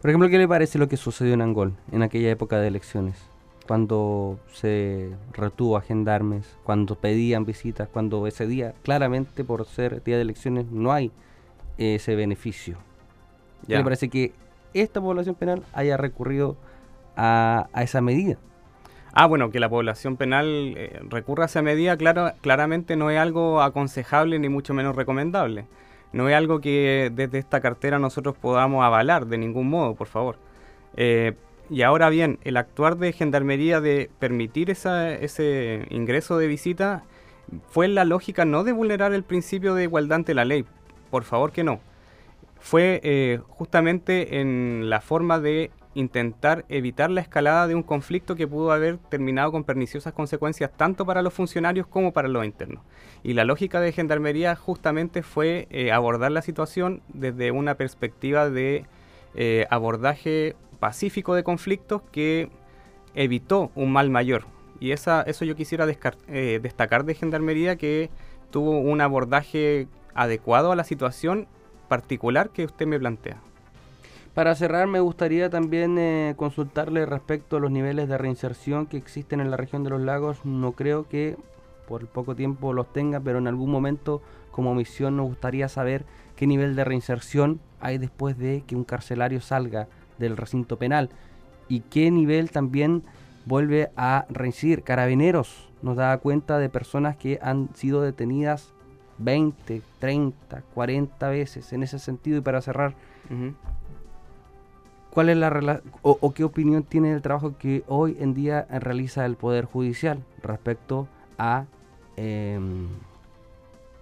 Por 0.00 0.10
ejemplo, 0.10 0.28
¿qué 0.28 0.38
le 0.38 0.48
parece 0.48 0.78
lo 0.78 0.88
que 0.88 0.96
sucedió 0.96 1.34
en 1.34 1.42
Angol 1.42 1.72
en 1.90 2.02
aquella 2.02 2.30
época 2.30 2.58
de 2.58 2.68
elecciones? 2.68 3.35
Cuando 3.66 4.38
se 4.52 5.10
retuvo 5.32 5.76
a 5.76 5.80
gendarmes, 5.80 6.56
cuando 6.64 6.96
pedían 6.96 7.44
visitas, 7.44 7.88
cuando 7.88 8.26
ese 8.26 8.46
día, 8.46 8.74
claramente 8.82 9.44
por 9.44 9.64
ser 9.66 10.02
día 10.02 10.16
de 10.16 10.22
elecciones, 10.22 10.70
no 10.70 10.92
hay 10.92 11.10
ese 11.78 12.14
beneficio. 12.14 12.78
¿Qué 13.66 13.76
le 13.76 13.84
parece 13.84 14.08
que 14.08 14.32
esta 14.74 15.00
población 15.00 15.34
penal 15.34 15.62
haya 15.72 15.96
recurrido 15.96 16.56
a, 17.16 17.68
esa 17.76 18.00
medida? 18.00 18.36
Ah, 19.12 19.26
bueno, 19.26 19.50
que 19.50 19.60
la 19.60 19.68
población 19.68 20.16
penal 20.16 20.74
eh, 20.76 21.00
recurra 21.08 21.44
a 21.44 21.46
esa 21.46 21.62
medida, 21.62 21.96
claro, 21.96 22.32
claramente 22.42 22.96
no 22.96 23.10
es 23.10 23.18
algo 23.18 23.62
aconsejable 23.62 24.38
ni 24.38 24.48
mucho 24.48 24.74
menos 24.74 24.94
recomendable 24.94 25.66
no 26.16 26.28
es 26.28 26.34
algo 26.34 26.60
que 26.60 27.10
desde 27.14 27.38
esta 27.38 27.60
cartera 27.60 27.98
nosotros 27.98 28.36
podamos 28.36 28.82
avalar 28.82 29.26
de 29.26 29.38
ningún 29.38 29.68
modo, 29.68 29.94
por 29.94 30.06
favor. 30.06 30.38
Eh, 30.96 31.34
y 31.70 31.82
ahora 31.82 32.08
bien, 32.10 32.38
el 32.44 32.56
actuar 32.56 32.96
de 32.96 33.12
Gendarmería 33.12 33.80
de 33.80 34.10
permitir 34.18 34.70
ese 34.70 35.86
ingreso 35.90 36.38
de 36.38 36.46
visita 36.46 37.04
fue 37.68 37.88
la 37.88 38.04
lógica 38.04 38.44
no 38.44 38.64
de 38.64 38.72
vulnerar 38.72 39.12
el 39.12 39.24
principio 39.24 39.74
de 39.74 39.84
igualdad 39.84 40.16
ante 40.16 40.34
la 40.34 40.44
ley, 40.44 40.64
por 41.10 41.24
favor 41.24 41.52
que 41.52 41.64
no. 41.64 41.80
Fue 42.58 43.00
eh, 43.04 43.40
justamente 43.48 44.40
en 44.40 44.88
la 44.90 45.00
forma 45.00 45.38
de 45.38 45.70
intentar 45.94 46.66
evitar 46.68 47.10
la 47.10 47.22
escalada 47.22 47.66
de 47.66 47.74
un 47.74 47.82
conflicto 47.82 48.36
que 48.36 48.46
pudo 48.46 48.70
haber 48.70 48.98
terminado 48.98 49.50
con 49.50 49.64
perniciosas 49.64 50.12
consecuencias 50.12 50.70
tanto 50.76 51.06
para 51.06 51.22
los 51.22 51.32
funcionarios 51.32 51.86
como 51.86 52.12
para 52.12 52.28
los 52.28 52.44
internos. 52.44 52.82
Y 53.22 53.32
la 53.32 53.44
lógica 53.44 53.80
de 53.80 53.92
Gendarmería 53.92 54.54
justamente 54.56 55.22
fue 55.22 55.68
eh, 55.70 55.92
abordar 55.92 56.32
la 56.32 56.42
situación 56.42 57.00
desde 57.08 57.50
una 57.50 57.76
perspectiva 57.76 58.50
de 58.50 58.84
eh, 59.36 59.66
abordaje 59.70 60.56
pacífico 60.80 61.34
de 61.34 61.44
conflictos 61.44 62.02
que 62.10 62.50
evitó 63.14 63.70
un 63.74 63.92
mal 63.92 64.10
mayor. 64.10 64.44
Y 64.80 64.92
esa, 64.92 65.22
eso 65.22 65.44
yo 65.44 65.56
quisiera 65.56 65.86
eh, 66.28 66.60
destacar 66.62 67.04
de 67.04 67.14
Gendarmería 67.14 67.76
que 67.76 68.10
tuvo 68.50 68.78
un 68.78 69.00
abordaje 69.00 69.88
adecuado 70.14 70.72
a 70.72 70.76
la 70.76 70.84
situación 70.84 71.46
particular 71.88 72.50
que 72.50 72.64
usted 72.64 72.86
me 72.86 72.98
plantea. 72.98 73.38
Para 74.34 74.54
cerrar, 74.54 74.86
me 74.86 75.00
gustaría 75.00 75.48
también 75.48 75.96
eh, 75.98 76.34
consultarle 76.36 77.06
respecto 77.06 77.56
a 77.56 77.60
los 77.60 77.70
niveles 77.70 78.08
de 78.08 78.18
reinserción 78.18 78.86
que 78.86 78.98
existen 78.98 79.40
en 79.40 79.50
la 79.50 79.56
región 79.56 79.82
de 79.82 79.90
los 79.90 80.00
lagos. 80.02 80.44
No 80.44 80.72
creo 80.72 81.08
que 81.08 81.36
por 81.88 82.06
poco 82.06 82.34
tiempo 82.34 82.74
los 82.74 82.92
tenga, 82.92 83.20
pero 83.20 83.38
en 83.38 83.48
algún 83.48 83.70
momento 83.70 84.20
como 84.50 84.74
misión 84.74 85.16
nos 85.16 85.26
gustaría 85.26 85.68
saber 85.68 86.04
qué 86.36 86.46
nivel 86.46 86.76
de 86.76 86.84
reinserción 86.84 87.60
hay 87.80 87.98
después 87.98 88.38
de 88.38 88.62
que 88.66 88.76
un 88.76 88.84
carcelario 88.84 89.40
salga 89.40 89.88
del 90.18 90.36
recinto 90.36 90.78
penal 90.78 91.10
y 91.68 91.80
qué 91.80 92.10
nivel 92.10 92.50
también 92.50 93.02
vuelve 93.44 93.90
a 93.96 94.26
reincidir. 94.28 94.82
Carabineros 94.82 95.68
nos 95.82 95.96
da 95.96 96.16
cuenta 96.18 96.58
de 96.58 96.68
personas 96.68 97.16
que 97.16 97.38
han 97.42 97.68
sido 97.74 98.02
detenidas 98.02 98.72
20, 99.18 99.82
30, 99.98 100.62
40 100.74 101.28
veces 101.28 101.72
en 101.72 101.82
ese 101.82 101.98
sentido 101.98 102.38
y 102.38 102.42
para 102.42 102.60
cerrar, 102.60 102.94
¿Cuál 105.10 105.30
es 105.30 105.38
la 105.38 105.80
o, 106.02 106.34
qué 106.34 106.44
opinión 106.44 106.82
tiene 106.82 107.10
del 107.10 107.22
trabajo 107.22 107.56
que 107.56 107.82
hoy 107.86 108.18
en 108.20 108.34
día 108.34 108.66
realiza 108.68 109.24
el 109.24 109.36
Poder 109.36 109.64
Judicial 109.64 110.22
respecto 110.42 111.08
a 111.38 111.64
em, 112.16 112.88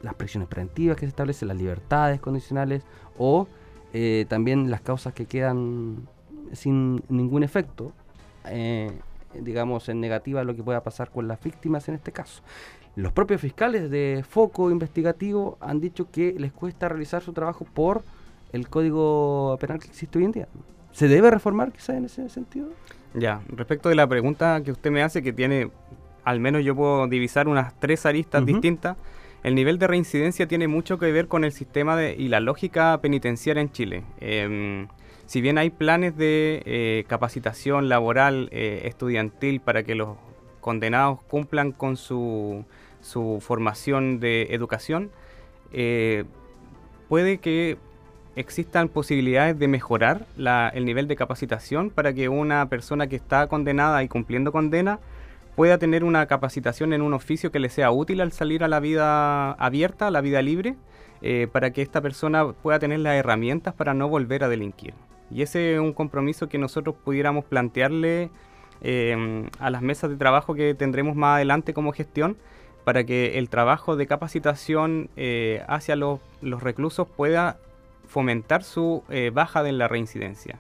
las 0.05 0.14
presiones 0.14 0.49
preventivas 0.49 0.97
que 0.97 1.07
se 1.07 1.11
establecen, 1.11 1.49
las 1.49 1.57
libertades 1.57 2.21
condicionales 2.21 2.85
o 3.19 3.49
eh, 3.93 4.27
también 4.29 4.71
las 4.71 4.83
causas 4.83 5.14
que 5.14 5.27
quedan 5.27 6.07
sin 6.53 7.03
ningún 7.09 7.43
efecto, 7.43 7.93
eh, 8.47 8.93
digamos, 9.35 9.88
en 9.88 10.01
negativa 10.01 10.45
lo 10.45 10.55
que 10.55 10.62
pueda 10.62 10.83
pasar 10.83 11.11
con 11.11 11.27
las 11.27 11.43
víctimas 11.43 11.88
en 11.88 11.97
este 11.97 12.12
caso? 12.12 12.43
Los 12.97 13.12
propios 13.12 13.40
fiscales 13.40 13.90
de 13.90 14.25
foco 14.29 14.71
investigativo 14.71 15.59
han 15.61 15.81
dicho 15.81 16.11
que 16.11 16.35
les 16.38 16.53
cuesta 16.53 16.88
realizar 16.88 17.23
su 17.23 17.33
trabajo 17.33 17.64
por 17.64 18.03
el 18.53 18.69
código 18.69 19.57
penal 19.59 19.81
que 19.81 19.88
existe 19.88 20.19
hoy 20.19 20.27
en 20.27 20.33
día. 20.33 20.49
¿Se 20.93 21.09
debe 21.09 21.31
reformar 21.31 21.73
quizás 21.73 21.97
en 21.97 22.05
ese 22.05 22.29
sentido? 22.29 22.69
Ya, 23.14 23.40
respecto 23.49 23.88
de 23.88 23.97
la 23.97 24.07
pregunta 24.07 24.61
que 24.62 24.71
usted 24.71 24.93
me 24.93 25.03
hace, 25.03 25.23
que 25.23 25.33
tiene, 25.33 25.71
al 26.23 26.38
menos 26.38 26.64
yo 26.64 26.77
puedo 26.77 27.09
divisar 27.09 27.49
unas 27.49 27.75
tres 27.81 28.07
aristas 28.07 28.47
distintas, 28.47 28.97
el 29.44 29.54
nivel 29.54 29.78
de 29.78 29.87
reincidencia 29.87 30.48
tiene 30.48 30.68
mucho 30.68 30.98
que 30.98 31.12
ver 31.12 31.28
con 31.28 31.44
el 31.44 31.52
sistema 31.52 31.96
de, 31.96 32.16
y 32.18 32.28
la 32.28 32.40
lógica 32.40 32.98
penitenciaria 33.02 33.61
en 33.61 33.70
Chile. 33.70 34.02
Em, 34.18 34.88
si 35.26 35.42
bien 35.42 35.59
hay 35.59 35.68
planes 35.68 36.16
de 36.16 36.62
eh, 36.64 37.04
capacitación 37.09 37.90
laboral 37.90 38.48
eh, 38.52 38.83
estudiantil 38.87 39.61
para 39.61 39.83
que 39.83 39.94
los 39.94 40.16
condenados 40.62 41.22
cumplan 41.24 41.72
con 41.72 41.98
su, 41.98 42.64
su 43.02 43.38
formación 43.42 44.18
de 44.18 44.48
educación, 44.50 45.11
eh, 45.72 46.24
puede 47.11 47.37
que 47.37 47.76
existan 48.37 48.88
posibilidades 48.88 49.59
de 49.59 49.68
mejorar 49.68 50.26
el 50.72 50.85
nivel 50.87 51.07
de 51.07 51.16
capacitación 51.16 51.90
para 51.90 52.14
que 52.14 52.30
una 52.30 52.66
persona 52.70 53.09
que 53.09 53.16
está 53.16 53.46
condenada 53.46 54.02
y 54.02 54.09
cumpliendo 54.09 54.52
condena 54.52 55.00
pueda 55.57 55.79
tener 55.79 56.05
una 56.05 56.27
capacitación 56.27 56.93
en 56.93 57.03
un 57.03 57.14
oficio 57.14 57.53
que 57.53 57.61
le 57.61 57.69
sea 57.69 57.90
útil 57.90 58.21
al 58.21 58.33
salir 58.33 58.64
a 58.64 58.69
la 58.69 58.81
vida 58.81 59.53
abierta, 59.53 60.09
a 60.09 60.11
la 60.11 60.21
vida 60.21 60.43
libre, 60.43 60.77
eh, 61.23 61.49
para 61.51 61.73
que 61.73 61.83
esta 61.83 62.01
persona 62.01 62.53
pueda 62.53 62.79
tener 62.79 63.01
las 63.01 63.14
herramientas 63.14 63.75
para 63.75 63.95
no 63.95 64.09
volver 64.09 64.45
a 64.45 64.49
delinquir. 64.49 64.95
Y 65.31 65.43
ese 65.43 65.75
es 65.75 65.81
un 65.81 65.93
compromiso 65.93 66.49
que 66.49 66.59
nosotros 66.59 66.97
pudiéramos 67.05 67.45
plantearle 67.45 68.31
eh, 68.83 69.49
a 69.59 69.71
las 69.71 69.83
mesas 69.83 70.11
de 70.11 70.17
trabajo 70.17 70.55
que 70.55 70.75
tendremos 70.75 71.17
más 71.17 71.37
adelante 71.37 71.73
como 71.73 71.93
gestión, 71.93 72.37
para 72.85 73.05
que 73.05 73.38
el 73.38 73.49
trabajo 73.49 73.97
de 73.97 74.07
capacitación 74.07 75.09
eh, 75.17 75.64
hacia 75.69 75.97
los, 75.97 76.21
los 76.43 76.62
reclusos 76.62 77.09
pueda 77.09 77.57
fomentar 78.07 78.62
su 78.62 79.03
baja 79.33 79.62
de 79.62 79.73
la 79.73 79.88
reincidencia. 79.88 80.59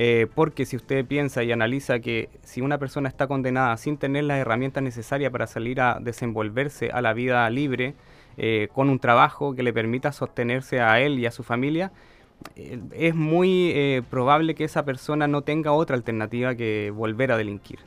Eh, 0.00 0.28
porque 0.32 0.64
si 0.64 0.76
usted 0.76 1.04
piensa 1.04 1.42
y 1.42 1.50
analiza 1.50 1.98
que 1.98 2.28
si 2.42 2.60
una 2.60 2.78
persona 2.78 3.08
está 3.08 3.26
condenada 3.26 3.76
sin 3.76 3.98
tener 3.98 4.24
las 4.24 4.38
herramientas 4.38 4.82
necesarias 4.82 5.32
para 5.32 5.48
salir 5.48 5.80
a 5.80 5.98
desenvolverse 6.00 6.90
a 6.92 7.02
la 7.02 7.12
vida 7.12 7.50
libre, 7.50 7.94
eh, 8.36 8.68
con 8.72 8.90
un 8.90 9.00
trabajo 9.00 9.56
que 9.56 9.64
le 9.64 9.72
permita 9.72 10.12
sostenerse 10.12 10.80
a 10.80 11.00
él 11.00 11.18
y 11.18 11.26
a 11.26 11.32
su 11.32 11.42
familia, 11.42 11.90
es 12.92 13.16
muy 13.16 14.00
probable 14.10 14.54
que 14.54 14.62
esa 14.62 14.84
persona 14.84 15.26
no 15.26 15.42
tenga 15.42 15.72
otra 15.72 15.96
alternativa 15.96 16.54
que 16.54 16.92
volver 16.94 17.32
a 17.32 17.36
delinquir. 17.36 17.80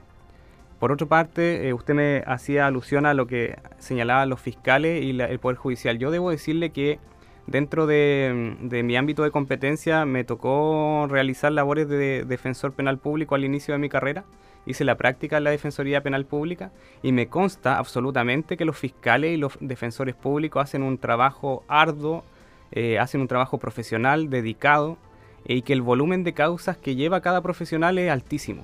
Por 0.78 0.92
otra 0.92 1.08
parte, 1.08 1.72
usted 1.74 1.94
me 1.94 2.24
hacía 2.28 2.68
alusión 2.68 3.06
a 3.06 3.14
lo 3.14 3.28
que 3.28 3.58
señalaban 3.78 4.28
los 4.28 4.42
fiscales 4.42 5.02
y 5.04 5.18
el 5.22 5.40
Poder 5.40 5.56
Judicial. 5.56 5.98
Yo 6.00 6.12
debo 6.12 6.32
decirle 6.32 6.72
que 6.72 7.00
Dentro 7.48 7.88
de, 7.88 8.56
mi 8.84 8.96
ámbito 8.96 9.24
de 9.24 9.32
competencia 9.32 10.06
me 10.06 10.24
tocó 10.24 11.08
realizar 11.10 11.52
labores 11.52 11.90
de 11.90 12.24
defensor 12.24 12.74
penal 12.74 12.98
público 12.98 13.36
al 13.36 13.44
inicio 13.44 13.74
de 13.74 13.80
mi 13.80 13.90
carrera. 13.90 14.24
Hice 14.66 14.86
la 14.86 14.96
práctica 14.96 15.38
en 15.38 15.44
la 15.44 15.50
Defensoría 15.50 16.04
Penal 16.04 16.26
Pública 16.26 16.72
y 17.02 17.12
me 17.12 17.28
consta 17.28 17.80
absolutamente 17.80 18.58
que 18.58 18.66
los 18.66 18.78
fiscales 18.78 19.34
y 19.34 19.38
los 19.38 19.58
defensores 19.60 20.14
públicos 20.14 20.64
hacen 20.64 20.84
un 20.84 21.00
trabajo 21.00 21.64
arduo, 21.68 22.24
eh, 22.72 23.00
hacen 23.00 23.22
un 23.22 23.28
trabajo 23.28 23.58
profesional, 23.58 24.30
dedicado, 24.30 24.98
y 25.44 25.64
que 25.64 25.74
el 25.74 25.82
volumen 25.82 26.24
de 26.24 26.34
causas 26.34 26.78
que 26.78 26.96
lleva 26.96 27.22
cada 27.22 27.42
profesional 27.42 27.98
es 27.98 28.12
altísimo. 28.12 28.64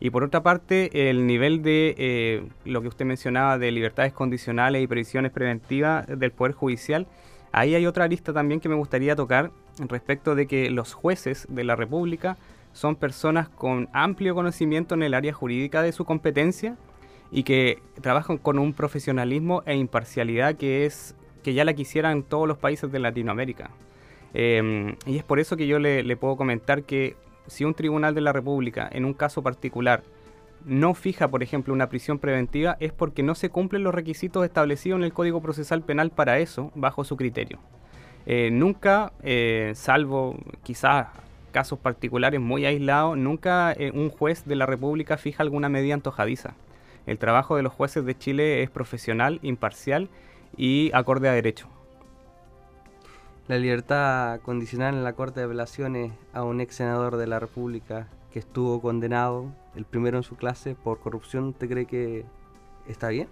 Y 0.00 0.10
por 0.10 0.22
otra 0.22 0.42
parte, 0.42 1.08
el 1.08 1.26
nivel 1.26 1.62
de 1.62 1.94
eh, 1.96 2.44
lo 2.64 2.82
que 2.82 2.88
usted 2.88 3.06
mencionaba 3.06 3.56
de 3.56 3.70
libertades 3.70 4.12
condicionales 4.12 4.82
y 4.82 4.86
previsiones 4.86 5.32
preventivas 5.32 6.06
del 6.06 6.32
Poder 6.32 6.52
Judicial 6.52 7.06
Ahí 7.52 7.74
hay 7.74 7.86
otra 7.86 8.08
lista 8.08 8.32
también 8.32 8.60
que 8.60 8.68
me 8.68 8.74
gustaría 8.74 9.14
tocar 9.14 9.50
respecto 9.78 10.34
de 10.34 10.46
que 10.46 10.70
los 10.70 10.94
jueces 10.94 11.46
de 11.50 11.64
la 11.64 11.76
República 11.76 12.38
son 12.72 12.96
personas 12.96 13.48
con 13.50 13.88
amplio 13.92 14.34
conocimiento 14.34 14.94
en 14.94 15.02
el 15.02 15.14
área 15.14 15.34
jurídica 15.34 15.82
de 15.82 15.92
su 15.92 16.06
competencia 16.06 16.76
y 17.30 17.42
que 17.42 17.78
trabajan 18.00 18.38
con 18.38 18.58
un 18.58 18.72
profesionalismo 18.72 19.62
e 19.66 19.76
imparcialidad 19.76 20.56
que 20.56 20.86
es 20.86 21.14
que 21.42 21.54
ya 21.54 21.64
la 21.64 21.74
quisieran 21.74 22.22
todos 22.22 22.48
los 22.48 22.56
países 22.56 22.90
de 22.90 22.98
Latinoamérica. 22.98 23.70
Em, 24.32 24.96
y 25.06 25.18
es 25.18 25.24
por 25.24 25.38
eso 25.38 25.56
que 25.56 25.66
yo 25.66 25.78
le, 25.78 26.02
le 26.02 26.16
puedo 26.16 26.36
comentar 26.36 26.84
que 26.84 27.16
si 27.46 27.64
un 27.64 27.74
tribunal 27.74 28.14
de 28.14 28.20
la 28.22 28.32
República, 28.32 28.88
en 28.90 29.04
un 29.04 29.12
caso 29.12 29.42
particular, 29.42 30.02
no 30.64 30.94
fija, 30.94 31.28
por 31.28 31.42
ejemplo, 31.42 31.74
una 31.74 31.88
prisión 31.88 32.18
preventiva, 32.18 32.76
es 32.80 32.92
porque 32.92 33.22
no 33.22 33.34
se 33.34 33.50
cumplen 33.50 33.82
los 33.82 33.94
requisitos 33.94 34.44
establecidos 34.44 34.98
en 34.98 35.04
el 35.04 35.12
Código 35.12 35.40
Procesal 35.40 35.82
Penal 35.82 36.10
para 36.10 36.38
eso, 36.38 36.70
bajo 36.74 37.04
su 37.04 37.16
criterio. 37.16 37.58
Eh, 38.26 38.50
nunca, 38.52 39.12
eh, 39.22 39.72
salvo 39.74 40.36
quizás 40.62 41.08
casos 41.50 41.78
particulares 41.78 42.40
muy 42.40 42.64
aislados, 42.66 43.16
nunca 43.16 43.72
eh, 43.72 43.90
un 43.92 44.10
juez 44.10 44.44
de 44.46 44.56
la 44.56 44.66
República 44.66 45.16
fija 45.16 45.42
alguna 45.42 45.68
medida 45.68 45.94
antojadiza. 45.94 46.54
El 47.06 47.18
trabajo 47.18 47.56
de 47.56 47.62
los 47.62 47.72
jueces 47.72 48.04
de 48.04 48.16
Chile 48.16 48.62
es 48.62 48.70
profesional, 48.70 49.40
imparcial 49.42 50.08
y 50.56 50.90
acorde 50.94 51.28
a 51.28 51.32
derecho. 51.32 51.68
La 53.48 53.58
libertad 53.58 54.40
condicional 54.40 54.94
en 54.94 55.04
la 55.04 55.14
Corte 55.14 55.40
de 55.40 55.46
Apelaciones 55.46 56.12
a 56.32 56.44
un 56.44 56.60
ex 56.60 56.76
senador 56.76 57.16
de 57.16 57.26
la 57.26 57.40
República 57.40 58.06
que 58.32 58.38
estuvo 58.38 58.80
condenado, 58.80 59.52
el 59.76 59.84
primero 59.84 60.16
en 60.16 60.22
su 60.22 60.36
clase, 60.36 60.74
por 60.74 60.98
corrupción, 60.98 61.48
¿usted 61.48 61.68
cree 61.68 61.86
que 61.86 62.24
está 62.88 63.08
bien? 63.08 63.28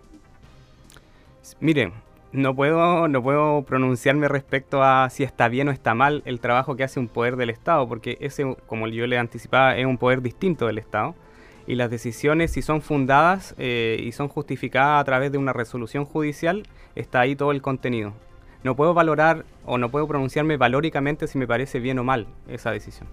Miren, 1.59 1.93
no 2.33 2.55
puedo, 2.55 3.09
no 3.09 3.23
puedo 3.23 3.63
pronunciarme 3.63 4.29
respecto 4.29 4.85
a 4.85 5.09
si 5.11 5.25
está 5.25 5.49
bien 5.49 5.69
o 5.69 5.73
está 5.73 5.95
mal 5.95 6.23
el 6.27 6.39
trabajo 6.39 6.77
que 6.77 6.85
hace 6.85 7.01
un 7.01 7.09
poder 7.09 7.37
del 7.37 7.51
Estado, 7.51 7.89
porque 7.89 8.19
ese, 8.21 8.57
como 8.67 8.87
yo 8.89 9.07
le 9.07 9.19
anticipaba, 9.19 9.77
es 9.77 9.87
un 9.87 9.99
poder 9.99 10.23
distinto 10.23 10.67
del 10.67 10.79
Estado. 10.79 11.15
Y 11.67 11.75
las 11.75 11.91
decisiones, 11.91 12.53
si 12.53 12.63
son 12.63 12.83
fundadas 12.83 13.55
eh, 13.59 14.01
y 14.03 14.13
son 14.13 14.29
justificadas 14.29 15.01
a 15.01 15.05
través 15.05 15.31
de 15.33 15.39
una 15.39 15.53
resolución 15.53 16.05
judicial, 16.05 16.65
está 16.95 17.21
ahí 17.21 17.37
todo 17.37 17.53
el 17.53 17.63
contenido. 17.63 18.13
No 18.65 18.77
puedo 18.77 18.93
valorar 18.93 19.45
o 19.65 19.79
no 19.79 19.91
puedo 19.91 20.07
pronunciarme 20.07 20.57
valóricamente 20.57 21.27
si 21.27 21.39
me 21.39 21.47
parece 21.47 21.81
bien 21.81 21.99
o 21.99 22.05
mal 22.05 22.27
esa 22.49 22.71
decisión 22.71 23.09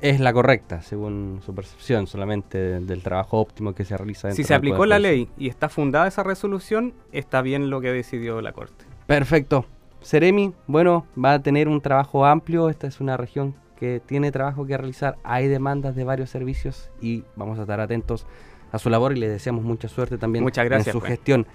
es 0.00 0.20
la 0.20 0.32
correcta, 0.32 0.82
según 0.82 1.40
su 1.44 1.54
percepción, 1.54 2.06
solamente 2.06 2.80
del 2.80 3.02
trabajo 3.02 3.38
óptimo 3.38 3.74
que 3.74 3.84
se 3.84 3.96
realiza. 3.96 4.30
Si 4.32 4.44
se 4.44 4.54
aplicó 4.54 4.86
la 4.86 4.98
ley 4.98 5.28
y 5.38 5.48
está 5.48 5.68
fundada 5.68 6.06
esa 6.06 6.22
resolución, 6.22 6.94
está 7.12 7.42
bien 7.42 7.70
lo 7.70 7.80
que 7.80 7.92
decidió 7.92 8.40
la 8.40 8.52
Corte. 8.52 8.84
Perfecto. 9.06 9.66
Seremi, 10.00 10.52
bueno, 10.66 11.06
va 11.22 11.34
a 11.34 11.42
tener 11.42 11.68
un 11.68 11.80
trabajo 11.80 12.26
amplio. 12.26 12.68
Esta 12.68 12.86
es 12.86 13.00
una 13.00 13.16
región 13.16 13.54
que 13.76 14.00
tiene 14.04 14.30
trabajo 14.30 14.66
que 14.66 14.76
realizar. 14.76 15.16
Hay 15.24 15.48
demandas 15.48 15.96
de 15.96 16.04
varios 16.04 16.30
servicios 16.30 16.90
y 17.00 17.24
vamos 17.34 17.58
a 17.58 17.62
estar 17.62 17.80
atentos 17.80 18.26
a 18.72 18.78
su 18.78 18.90
labor 18.90 19.16
y 19.16 19.20
le 19.20 19.28
deseamos 19.28 19.64
mucha 19.64 19.88
suerte 19.88 20.18
también 20.18 20.44
en 20.44 20.84
su 20.84 20.98
pues. 20.98 21.10
gestión. 21.10 21.46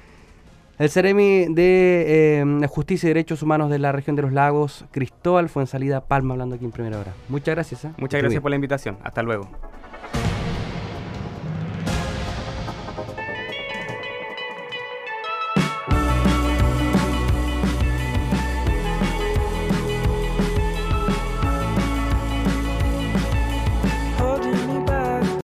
El 0.82 0.89
Ceremi 0.89 1.46
de 1.46 2.41
eh, 2.41 2.67
Justicia 2.67 3.06
y 3.06 3.10
Derechos 3.12 3.44
Humanos 3.44 3.70
de 3.70 3.78
la 3.78 3.91
región 3.91 4.15
de 4.15 4.24
los 4.24 4.34
lagos, 4.34 4.86
Cristóbal 4.89 5.48
fue 5.48 5.62
en 5.62 5.67
salida 5.67 6.02
Palma, 6.02 6.34
hablando 6.34 6.56
aquí 6.56 6.65
en 6.65 6.72
primera 6.72 6.98
hora. 6.98 7.13
Muchas 7.30 7.54
gracias. 7.54 7.86
¿eh? 7.86 7.91
Muchas 8.00 8.20
gracias 8.20 8.41
por 8.41 8.50
la 8.50 8.56
invitación. 8.56 8.98
Hasta 9.04 9.22
luego. 9.22 9.48